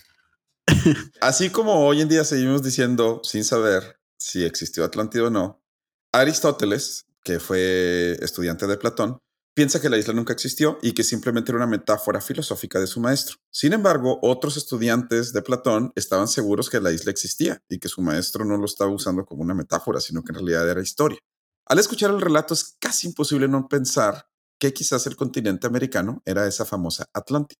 [1.21, 5.63] Así como hoy en día seguimos diciendo, sin saber si existió Atlántida o no,
[6.11, 9.19] Aristóteles, que fue estudiante de Platón,
[9.55, 12.99] piensa que la isla nunca existió y que simplemente era una metáfora filosófica de su
[12.99, 13.37] maestro.
[13.51, 18.01] Sin embargo, otros estudiantes de Platón estaban seguros que la isla existía y que su
[18.01, 21.19] maestro no lo estaba usando como una metáfora, sino que en realidad era historia.
[21.67, 24.27] Al escuchar el relato es casi imposible no pensar
[24.59, 27.59] que quizás el continente americano era esa famosa Atlántida.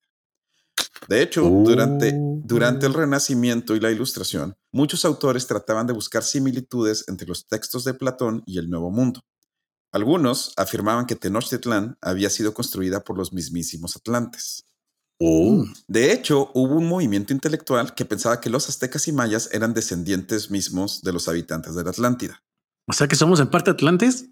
[1.07, 7.05] De hecho, durante, durante el Renacimiento y la Ilustración, muchos autores trataban de buscar similitudes
[7.07, 9.21] entre los textos de Platón y el Nuevo Mundo.
[9.91, 14.65] Algunos afirmaban que Tenochtitlán había sido construida por los mismísimos atlantes.
[15.19, 19.73] Oh, De hecho, hubo un movimiento intelectual que pensaba que los aztecas y mayas eran
[19.73, 22.43] descendientes mismos de los habitantes de la Atlántida.
[22.87, 24.25] O sea que somos en parte Atlantes.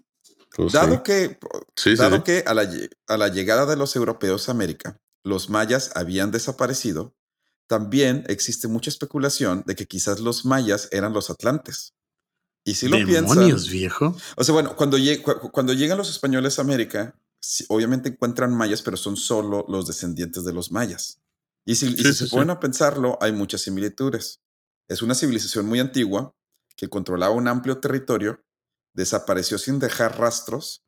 [0.54, 1.00] pues Dado sí.
[1.04, 1.38] que,
[1.76, 2.22] Sí, dado sí.
[2.24, 6.30] que a la, lle- a la llegada de los europeos a América, los mayas habían
[6.30, 7.14] desaparecido,
[7.66, 11.94] también existe mucha especulación de que quizás los mayas eran los atlantes.
[12.62, 14.16] Y si lo piensan, Demonios, viejo.
[14.36, 17.18] o sea, bueno, cuando, lleg- cu- cuando llegan los españoles a América,
[17.68, 21.20] obviamente encuentran mayas, pero son solo los descendientes de los mayas.
[21.66, 22.30] Y si, y Sí, si sí, se sí.
[22.30, 24.40] ponen a pensarlo, hay muchas similitudes.
[24.88, 26.34] Es una civilización muy antigua
[26.76, 28.42] que controlaba un amplio territorio,
[28.92, 30.84] desapareció sin dejar rastros,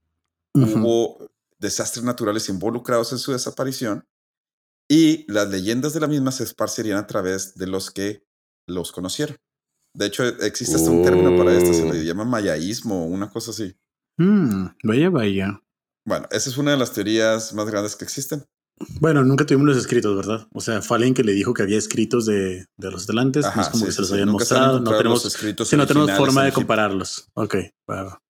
[0.53, 4.07] hubo desastres naturales involucrados en su desaparición
[4.89, 8.25] y las leyendas de la misma se esparcirían a través de los que
[8.69, 9.37] los conocieron.
[9.95, 11.93] De hecho, existe hasta un término para esto, se Oh.
[11.93, 13.75] le llama mayaísmo o una cosa así.
[14.19, 15.63] Mm, vaya, vaya.
[16.07, 18.45] Bueno, esa es una de las teorías más grandes que existen.
[19.01, 20.47] Bueno, nunca tuvimos los escritos, ¿verdad?
[20.53, 23.47] O sea, fue alguien que le dijo que había escritos de, de los atlantes.
[23.57, 24.15] no es como sí, que se los sí.
[24.15, 24.81] habían mostrado.
[24.81, 27.29] No tenemos, sí, no tenemos forma de compararlos.
[27.35, 27.57] Ok,
[27.91, 28.21] va.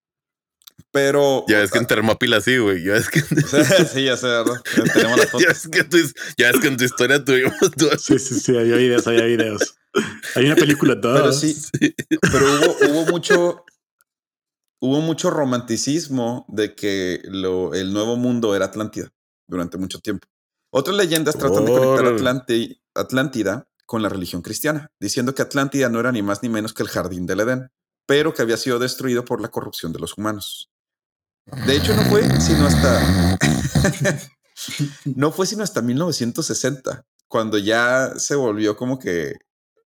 [0.93, 1.45] Pero.
[1.49, 2.83] Ya ves que en Termópila sí, güey.
[2.85, 3.21] Ya ves que,
[3.93, 4.61] sí, ya sé, ¿verdad?
[4.95, 5.97] Tenemos las ya ves que, tu,
[6.37, 9.77] ya ves que en tu historia tuvimos todo Sí, sí, sí, había videos, había videos.
[10.35, 11.21] Hay una película toda.
[11.21, 11.57] Pero sí,
[12.21, 13.65] pero hubo, hubo mucho.
[14.79, 19.11] Hubo mucho romanticismo de que lo, el nuevo mundo era Atlántida
[19.49, 20.29] durante mucho tiempo.
[20.71, 22.17] Otras leyendas tratan de conectar Órale.
[22.19, 26.75] Atlante- Atlántida con la religión cristiana, diciendo que Atlántida no era ni más ni menos
[26.75, 27.71] que el jardín del Edén,
[28.07, 30.71] pero que había sido destruido por la corrupción de los humanos.
[31.67, 33.39] De hecho, no fue sino hasta.
[35.05, 39.35] no fue sino hasta 1960, cuando ya se volvió como que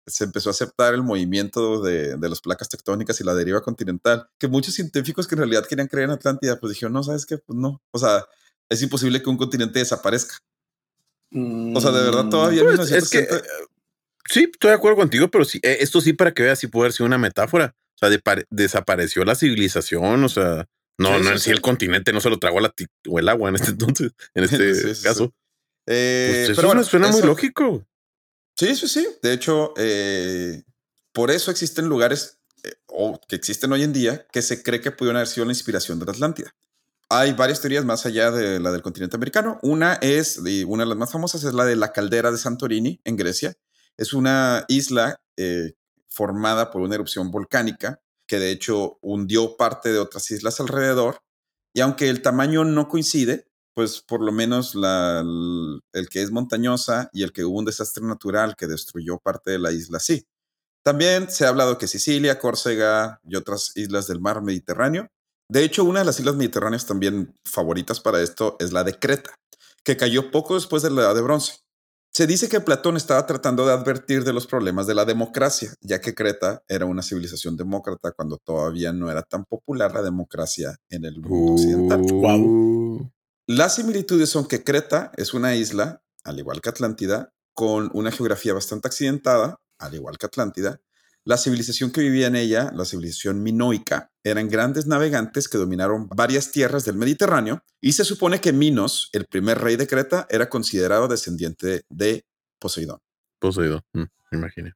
[0.06, 4.30] se empezó a aceptar el movimiento de, de las placas tectónicas y la deriva continental,
[4.38, 7.38] que muchos científicos que en realidad querían creer en Atlántida, pues dijeron, no, ¿sabes qué?
[7.38, 7.82] Pues no.
[7.92, 8.26] O sea,
[8.70, 10.38] es imposible que un continente desaparezca.
[11.34, 13.68] O sea, de verdad, todavía en Pues, es que, 1960
[14.30, 16.86] Sí, estoy de acuerdo contigo, pero sí, eh, esto sí para que veas si puede
[16.86, 17.76] haber sido una metáfora.
[17.98, 20.68] O sea, de pare- desapareció la civilización, o sea,
[21.00, 21.52] no, Sí, no en sí sí.
[21.52, 22.74] el continente no se lo tragó la
[23.10, 25.26] o el agua en este entonces, en este Sí, caso.
[25.26, 25.34] sí.
[25.88, 27.88] Eh, Pues eso pero bueno, me suena muy lógico.
[28.56, 29.08] Sí, sí, sí.
[29.22, 30.64] De hecho, eh,
[31.14, 34.92] por eso existen lugares eh, o que existen hoy en día que se cree que
[34.92, 36.54] pudieron haber sido la inspiración de la Atlántida.
[37.10, 39.60] Hay varias teorías más allá de la del continente americano.
[39.62, 43.00] Una es, y una de las más famosas, es la de la caldera de Santorini
[43.06, 43.56] en Grecia.
[43.96, 45.74] Es una isla eh,
[46.18, 51.20] formada por una erupción volcánica que de hecho hundió parte de otras islas alrededor.
[51.74, 57.22] Y aunque el tamaño no coincide, pues por lo menos el que es montañosa y
[57.22, 60.26] el que hubo un desastre natural que destruyó parte de la isla, sí.
[60.84, 65.08] También se ha hablado que Sicilia, Córcega y otras islas del mar Mediterráneo.
[65.50, 69.36] De hecho, una de las islas mediterráneas también favoritas para esto es la de Creta,
[69.84, 71.67] que cayó poco después de la edad de bronce.
[72.14, 76.02] Se dice que Platón estaba tratando de advertir de los problemas de la democracia, ya
[76.02, 81.06] que Creta era una civilización demócrata cuando todavía no era tan popular la democracia en
[81.06, 82.02] el mundo occidental.
[82.02, 83.08] Uh,
[83.46, 88.54] Las similitudes son que Creta es una isla, al igual que Atlántida, con una geografía
[88.54, 90.82] bastante accidentada, al igual que Atlántida.
[91.28, 96.52] La civilización que vivía en ella, la civilización minoica, eran grandes navegantes que dominaron varias
[96.52, 101.10] tierras del Mediterráneo y se supone que Minos, el primer rey de Creta, era considerado
[101.10, 102.24] descendiente de
[102.60, 103.00] Poseidón.
[103.40, 104.74] Poseído, mm, me imaginé.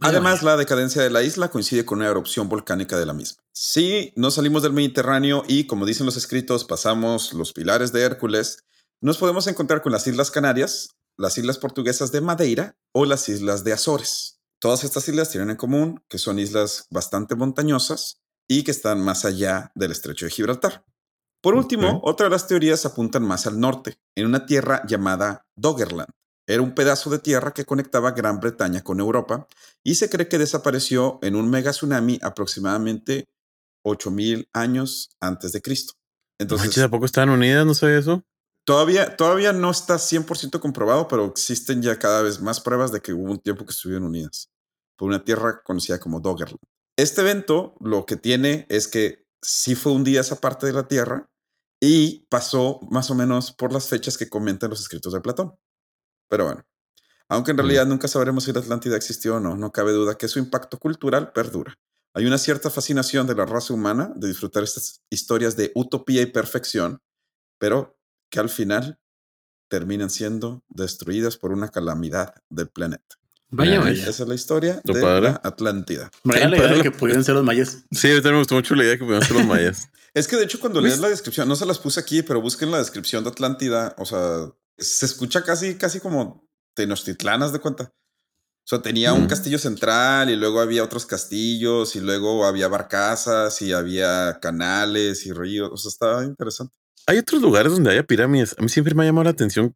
[0.00, 3.42] Además, la decadencia de la isla coincide con una erupción volcánica de la misma.
[3.52, 8.62] Si no salimos del Mediterráneo y, como dicen los escritos, pasamos los pilares de Hércules,
[9.00, 13.64] nos podemos encontrar con las Islas Canarias, las Islas Portuguesas de Madeira o las Islas
[13.64, 14.39] de Azores.
[14.60, 19.24] Todas estas islas tienen en común que son islas bastante montañosas y que están más
[19.24, 20.84] allá del estrecho de Gibraltar.
[21.40, 22.00] Por último, Ok.
[22.02, 26.10] otra de las teorías apuntan más al norte, en una tierra llamada Doggerland.
[26.46, 29.48] Era un pedazo de tierra que conectaba Gran Bretaña con Europa
[29.82, 33.28] y se cree que desapareció en un mega tsunami aproximadamente
[33.82, 35.94] 8000 años antes de Cristo.
[36.38, 37.64] Entonces, ¿a poco estaban unidas?
[37.64, 38.24] No sé eso.
[38.70, 43.12] Todavía, todavía no está 100% comprobado, pero existen ya cada vez más pruebas de que
[43.12, 44.48] hubo un tiempo que estuvieron unidas
[44.96, 46.60] por una tierra conocida como Doggerland.
[46.96, 50.86] Este evento lo que tiene es que sí fue un día esa parte de la
[50.86, 51.28] Tierra
[51.80, 55.56] y pasó más o menos por las fechas que comentan los escritos de Platón.
[56.28, 56.64] Pero bueno,
[57.28, 60.28] aunque en realidad nunca sabremos si la Atlántida existió o no, no cabe duda que
[60.28, 61.74] su impacto cultural perdura.
[62.14, 66.26] Hay una cierta fascinación de la raza humana de disfrutar estas historias de utopía y
[66.26, 67.00] perfección,
[67.58, 67.99] pero
[68.30, 68.98] que al final
[69.68, 73.16] terminan siendo destruidas por una calamidad del planeta.
[73.52, 74.02] Vaya, vaya.
[74.08, 75.22] Esa es la historia de padre.
[75.22, 76.10] la Atlántida.
[76.24, 77.78] Me agrada la idea de que pudieran ser los mayas.
[77.90, 79.88] Sí, ahorita me gustó mucho la idea que pudieron ser los mayas.
[80.14, 82.40] Es que de hecho cuando Pues- lees la descripción, no se las puse aquí, pero
[82.40, 87.58] busquen la descripción de Atlántida, o sea, se escucha casi, casi como Tenochtitlan, haz de
[87.60, 87.84] cuenta.
[87.84, 89.28] O sea, tenía un Mm.
[89.28, 95.32] castillo central y luego había otros castillos y luego había barcazas y había canales y
[95.32, 95.70] ríos.
[95.72, 96.72] O sea, estaba interesante.
[97.06, 98.54] Hay otros lugares donde haya pirámides.
[98.58, 99.74] A mí siempre me ha llamado la atención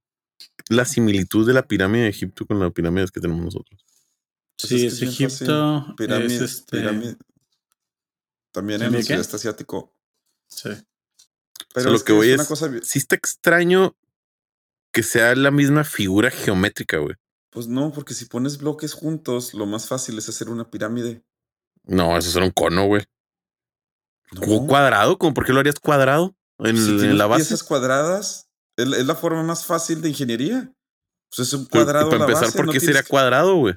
[0.68, 3.84] la similitud de la pirámide de Egipto con las pirámides que tenemos nosotros.
[4.58, 5.02] Sí, que es.
[5.02, 5.94] Egipto.
[5.96, 7.16] Pirámide, es este, pirámide.
[8.52, 9.14] También en ¿Pirámide el qué?
[9.14, 9.92] sudeste asiático.
[10.48, 10.70] sí.
[11.72, 13.96] Pero lo es que voy es una cosa bien- Sí está extraño
[14.92, 17.16] que sea la misma figura geométrica, güey.
[17.50, 21.24] Pues no, porque si pones bloques juntos, lo más fácil es hacer una pirámide.
[21.82, 23.02] No, eso era un cono, güey.
[24.32, 24.40] No.
[24.42, 25.18] ¿Cómo ¿Cuadrado?
[25.18, 25.34] ¿Cómo?
[25.34, 26.36] ¿Por qué lo harías cuadrado?
[26.58, 27.40] En, si en la base.
[27.44, 30.72] piezas cuadradas, es, la- es la forma más fácil de ingeniería.
[31.34, 32.10] Pues es un Pero, cuadrado.
[32.10, 33.74] para a la empezar, base, ¿por no qué tienes sería que- cuadrado, güey?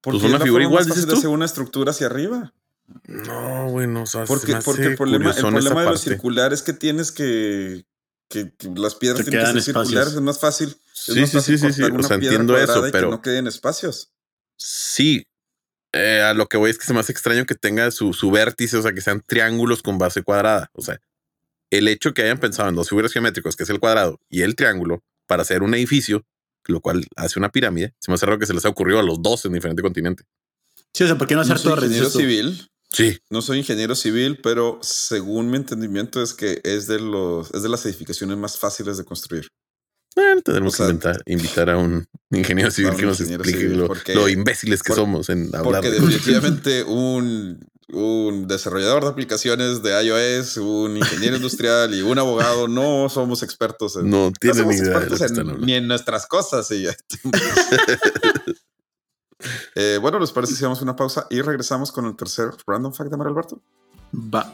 [0.00, 2.06] porque Pues una es la figura forma igual, más fácil de hacer una estructura hacia
[2.06, 2.54] arriba.
[3.06, 4.02] No, güey, no.
[4.04, 6.10] O se Porque, porque el problema, el problema de los parte.
[6.10, 7.84] circulares es que tienes que.
[8.30, 10.14] que, que las piedras Te tienen que ser circulares.
[10.14, 10.68] Es más fácil.
[10.68, 11.90] es Sí, más sí, fácil sí, sí, sí.
[11.92, 14.12] O sea, entiendo eso, pero Que no queden espacios.
[14.56, 15.24] sí.
[15.94, 18.30] Eh, a lo que voy es que se me hace extraño que tenga su, su
[18.30, 20.70] vértice, o sea, que sean triángulos con base cuadrada.
[20.74, 21.00] O sea,
[21.70, 24.54] el hecho que hayan pensado en dos figuras geométricas, que es el cuadrado y el
[24.56, 26.24] triángulo, para hacer un edificio,
[26.66, 29.02] lo cual hace una pirámide, se me hace raro que se les ha ocurrido a
[29.02, 30.24] los dos en diferente continente.
[30.94, 31.84] Sí, o sea, ¿por qué no hacer No soy torres?
[31.90, 32.68] ingeniero civil.
[32.90, 33.18] Sí.
[33.30, 37.68] No soy ingeniero civil, pero según mi entendimiento es que es de los es de
[37.68, 39.48] las edificaciones más fáciles de construir.
[40.16, 43.58] Bueno, tendremos O sea, que inventar- invitar a un ingeniero civil un que nos explique
[43.58, 45.64] civil, lo, porque- lo imbéciles que por- somos en hablar.
[45.64, 47.60] Porque de- definitivamente un,
[47.92, 53.96] un desarrollador de aplicaciones de iOS, un ingeniero industrial y un abogado no somos expertos
[53.96, 55.66] en no no tienen somos ni idea de lo expertos que en- están hablando.
[55.66, 56.70] ni en nuestras cosas.
[56.70, 56.86] y.
[59.76, 63.08] Eh, bueno, ¿les parece si hacemos una pausa y regresamos con el tercer random fact
[63.10, 63.62] de Mario Alberto?
[64.12, 64.52] Va.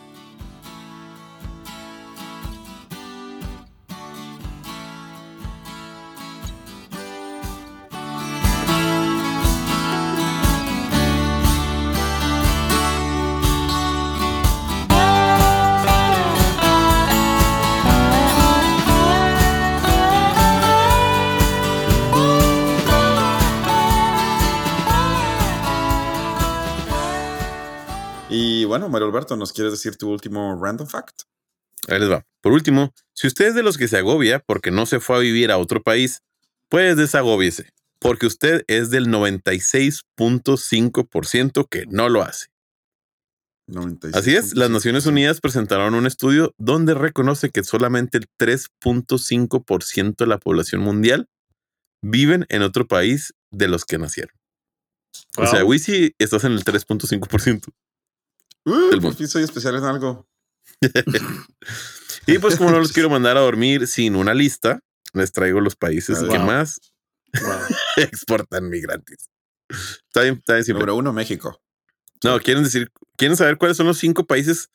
[28.65, 31.25] Y bueno, Mario Alberto, ¿nos quieres decir tu último random fact?
[31.87, 32.25] Ahí les va.
[32.41, 35.19] Por último, si usted es de los que se agobia porque no se fue a
[35.19, 36.23] vivir a otro país,
[36.71, 42.47] pues desagóbiese, porque usted es del 96.5% que no lo hace.
[43.67, 44.17] 96.
[44.17, 50.27] Así es, las Naciones Unidas presentaron un estudio donde reconoce que solamente el 3.5% de
[50.27, 51.29] la población mundial
[52.01, 54.35] viven en otro país de los que nacieron.
[55.37, 55.67] O sea.
[55.67, 57.75] Wisi, estás en el 3.5%.
[58.67, 59.13] Uh, por mundo.
[59.17, 60.27] fin soy especial en algo.
[62.27, 64.81] Y pues como no los quiero mandar a dormir sin una lista,
[65.13, 66.31] les traigo los países Wow.
[66.31, 66.81] que más
[67.35, 67.59] Wow.
[67.99, 69.29] exportan migrantes.
[69.69, 70.65] Está bien, está bien.
[70.69, 71.61] Número uno, México.
[72.23, 74.71] No, quieren decir, quieren saber cuáles son los cinco países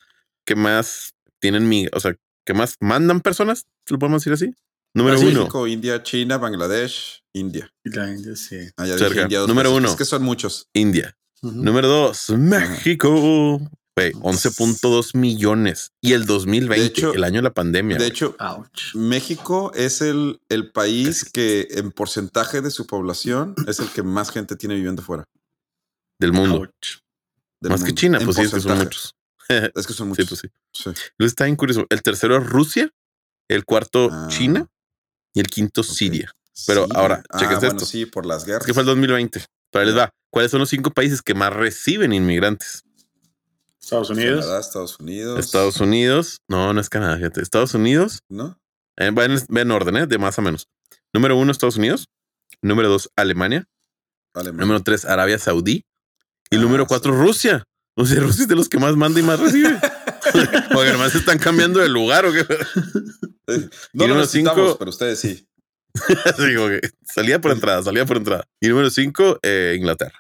[0.45, 2.15] que más tienen mi, o sea,
[2.45, 4.53] que más mandan personas, ¿lo podemos decir así?
[4.93, 7.71] Número Ah, sí, uno, México, India, China, Bangladesh, India.
[7.83, 8.57] Y la India, sí.
[8.77, 9.09] Ah, ya Cerca.
[9.09, 9.77] dije India dos Número veces.
[9.79, 9.89] uno.
[9.89, 10.67] Es que son muchos.
[10.73, 11.15] India.
[11.41, 13.59] Número dos, México.
[13.99, 15.91] Güey, 11.2 millones.
[16.01, 17.97] Y el 2020, De hecho- el año de la pandemia.
[17.97, 18.95] De hecho, Ouch.
[18.95, 24.31] México es el, el país que en porcentaje de su población es el que más
[24.31, 25.25] gente tiene viviendo fuera.
[26.19, 26.57] del mundo.
[26.57, 26.99] Ouch.
[27.61, 29.15] del Más que China, en pues sí, es que son muchos.
[29.75, 30.27] Es que son Sí, muchos.
[30.29, 30.47] pues sí.
[30.71, 30.89] Sí.
[31.17, 31.85] Luego está bien curioso.
[31.89, 32.91] El tercero es Rusia,
[33.49, 34.27] el cuarto Ah.
[34.29, 34.67] China
[35.33, 36.31] y el quinto Siria.
[36.67, 37.85] Pero ahora, ah, chequense bueno, esto.
[37.85, 38.61] sí, por las guerras.
[38.61, 39.43] Es que fue el 2020.
[39.71, 40.09] Pero les va.
[40.31, 42.83] ¿Cuáles son los cinco países que más reciben inmigrantes?
[43.81, 44.41] Estados Unidos.
[44.45, 45.39] Canadá, Estados Unidos.
[45.39, 46.41] Estados Unidos.
[46.47, 47.41] No, no es Canadá, fíjate.
[47.41, 48.19] Estados Unidos.
[48.29, 48.59] ¿No?
[48.97, 50.07] eh, va, en, va en orden, ¿eh?
[50.07, 50.67] De más a menos.
[51.13, 52.07] Número uno, Estados Unidos.
[52.61, 53.65] Número dos, Alemania.
[54.33, 54.61] Alemania.
[54.65, 55.85] Número tres, Arabia Saudí.
[56.51, 57.63] Y Ah, número cuatro, Rusia.
[57.95, 59.79] O sea, Rusia es de los que más manda y más recibe.
[60.73, 62.45] Porque además están cambiando de lugar o qué.
[63.51, 65.47] Eh, No lo número necesitamos, cinco- pero ustedes sí.
[66.55, 68.43] Como que salía por entrada, salía por entrada.
[68.61, 70.19] Y número cinco, eh, Inglaterra.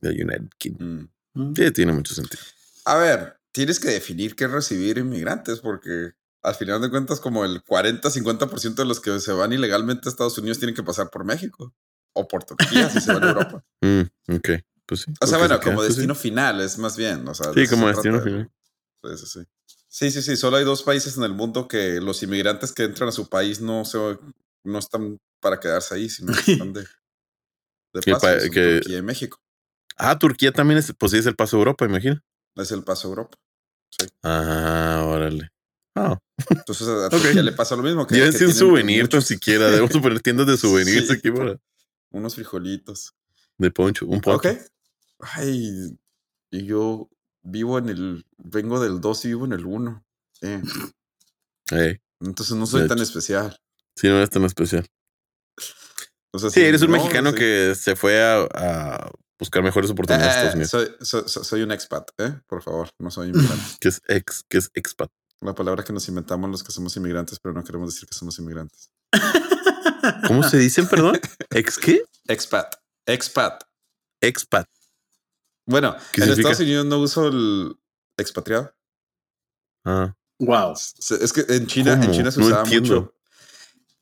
[0.00, 1.08] The United Kingdom.
[1.34, 1.54] Mm.
[1.54, 2.42] Sí, tiene mucho sentido.
[2.84, 6.12] A ver, tienes que definir qué es recibir inmigrantes, porque
[6.42, 10.36] al final de cuentas, como el 40-50% de los que se van ilegalmente a Estados
[10.38, 11.74] Unidos tienen que pasar por México
[12.12, 13.64] o por Turquía si se van a Europa.
[13.80, 14.48] Mm, ok,
[14.86, 15.12] pues sí.
[15.20, 15.94] O sea, bueno, se queda, como pues sí.
[15.96, 17.26] destino final es más bien.
[17.28, 18.50] O sea, Sí, como se destino final.
[19.02, 19.40] Sí, sí, sí.
[19.88, 20.36] Sí, sí, sí.
[20.36, 23.60] Solo hay dos países en el mundo que los inmigrantes que entran a su país
[23.60, 23.98] no se
[24.64, 26.80] no están para quedarse ahí, sino que están de,
[27.92, 28.40] de Que paso.
[28.40, 29.38] son que- Turquía y México.
[29.96, 32.22] Ah, Turquía también es, pues sí, es el paso a Europa, imagina.
[32.56, 33.38] Es el paso a Europa.
[34.22, 35.50] Ah, órale.
[35.96, 36.18] Ah,
[36.50, 37.10] Entonces a Ok.
[37.12, 38.06] Turquía le pasa lo mismo.
[38.06, 39.70] Que, llévense que un souvenir tan siquiera.
[39.70, 41.12] Debemos poner tiendas de souvenirs Sí.
[41.14, 41.58] aquí para
[42.10, 43.14] unos frijolitos.
[43.58, 44.48] de poncho, un poncho.
[44.50, 44.56] Ok.
[45.20, 45.96] Ay,
[46.50, 47.08] y yo
[47.42, 50.04] vivo en el, vengo del 2 y vivo en el 1.
[50.32, 50.48] Sí.
[51.70, 53.04] Ey, Entonces no soy De tan hecho.
[53.04, 53.56] especial.
[53.96, 54.86] sí, no es tan especial.
[56.32, 57.36] O sea, Sí, eres un no, mexicano sí.
[57.36, 60.70] que se fue a, a buscar mejores oportunidades a Eh, Estados Unidos.
[60.70, 62.40] soy, soy- soy- soy un expat, ¿eh?
[62.46, 63.64] Por favor, no soy inmigrante.
[63.80, 65.10] Que es ex, que es expat.
[65.40, 68.38] La palabra que nos inventamos los que somos inmigrantes, pero no queremos decir que somos
[68.38, 68.90] inmigrantes.
[70.26, 71.20] ¿Cómo se dicen, perdón?
[71.50, 72.02] ¿Ex qué?
[72.28, 72.74] Expat.
[73.06, 73.62] Expat.
[74.20, 74.66] Expat.
[75.66, 76.50] Bueno, ¿Qué en significa?
[76.50, 77.76] Estados Unidos no uso el
[78.18, 78.74] expatriado.
[79.84, 80.72] Ah, Wow.
[80.74, 82.10] Es que en China, en.
[82.12, 83.00] China se No usaba entiendo.
[83.02, 83.14] mucho.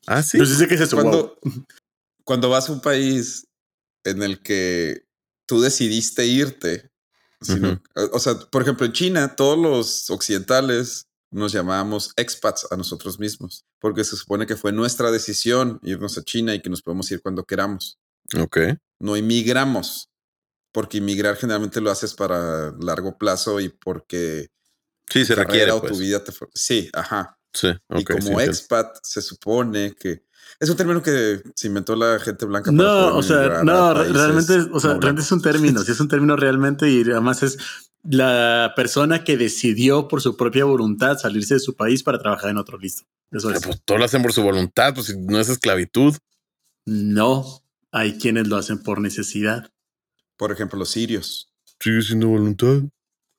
[0.07, 0.39] ah sí.
[0.39, 0.97] Pues dice que es eso.
[0.97, 1.67] Cuando, wow.
[2.25, 3.47] cuando vas a un país
[4.05, 5.05] en el que
[5.53, 6.91] tú decidiste irte,
[7.43, 7.79] sino-
[8.13, 13.67] o sea, por ejemplo, en China, todos los occidentales nos llamábamos expats a nosotros mismos,
[13.79, 17.21] porque se supone que fue nuestra decisión irnos a China y que nos podemos ir
[17.21, 17.99] cuando queramos.
[18.39, 18.57] Ok.
[18.99, 20.09] No inmigramos,
[20.73, 24.49] porque inmigrar generalmente lo haces para largo plazo y porque
[25.11, 25.71] Sí, se tu requiere.
[25.73, 25.93] o Pues.
[25.93, 26.33] tu vida te...
[26.55, 27.37] Sí, ajá.
[27.53, 30.25] Sí, y como sí, expat se supone que
[30.61, 32.71] es un término que se inventó la gente blanca.
[32.71, 36.01] para No, o sea, no, realmente, o sea, no realmente es un término, sí es
[36.01, 37.59] un término realmente y además es
[38.03, 42.59] la persona que decidió por su propia voluntad salirse de su país para trabajar en
[42.59, 43.05] otro listo.
[43.31, 43.67] Eso Pero, es.
[43.67, 46.15] pues todos lo hacen por su voluntad, pues si no es esclavitud.
[46.85, 49.71] No, hay quienes lo hacen por necesidad.
[50.37, 51.53] Por ejemplo, los sirios.
[51.81, 52.83] Sigue siendo voluntad.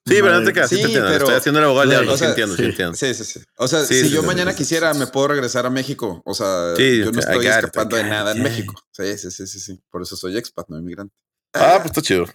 [0.06, 1.10] Sí, pero no te quedas, sí, Sí, te entiendo.
[1.10, 2.70] pero- Estoy haciendo el abogado diablo, o sí sea, entiendo, sí sí.
[2.70, 2.96] entiendo.
[2.96, 3.40] Sí, sí, sí.
[3.56, 5.00] O sea, Sí, si sí, yo sí, mañana sí, sí, quisiera, sí.
[5.00, 6.22] me puedo regresar a México.
[6.26, 8.52] O sea, Sí, yo no I estoy escapando de nada it, en yeah.
[8.52, 8.76] México.
[8.92, 9.82] Sí, sí, sí, sí, sí.
[9.90, 11.16] Por eso soy expat, no inmigrante.
[11.54, 12.26] Ah, pues está chido.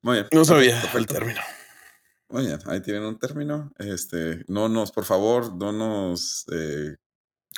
[0.00, 0.26] Muy bien.
[0.32, 1.40] No sabía el término.
[2.30, 3.72] Muy bien, ahí tienen un término.
[3.78, 6.96] Este, no nos, por favor, no nos eh.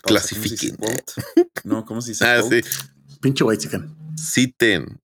[0.03, 0.77] Clasifiquen.
[1.65, 2.25] No, ¿cómo se dice?
[2.25, 2.61] Ah, sí.
[3.21, 3.95] Pinche white chicken.
[4.17, 5.01] Citen.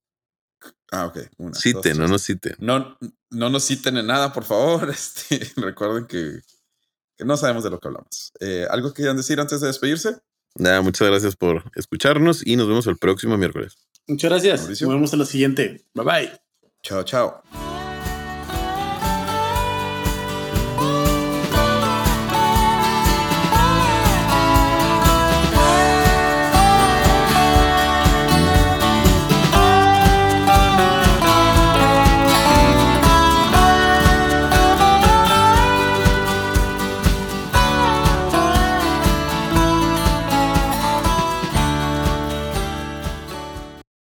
[0.92, 1.18] Ah, ok.
[1.38, 2.54] Una, dos, Citen, no nos citen.
[2.58, 2.96] No,
[3.30, 4.90] no nos citen en nada, por favor.
[4.96, 6.40] Este, recuerden que,
[7.16, 8.32] que no sabemos de lo que hablamos.
[8.40, 10.16] Eh, ¿Algo que quieran decir antes de despedirse?
[10.54, 13.76] Nada, muchas gracias por escucharnos y nos vemos el próximo miércoles.
[14.06, 14.60] Muchas gracias.
[14.60, 14.86] Mauricio.
[14.86, 15.84] Nos vemos en la siguiente.
[15.94, 16.40] Bye bye.
[16.82, 17.65] Chao, chao.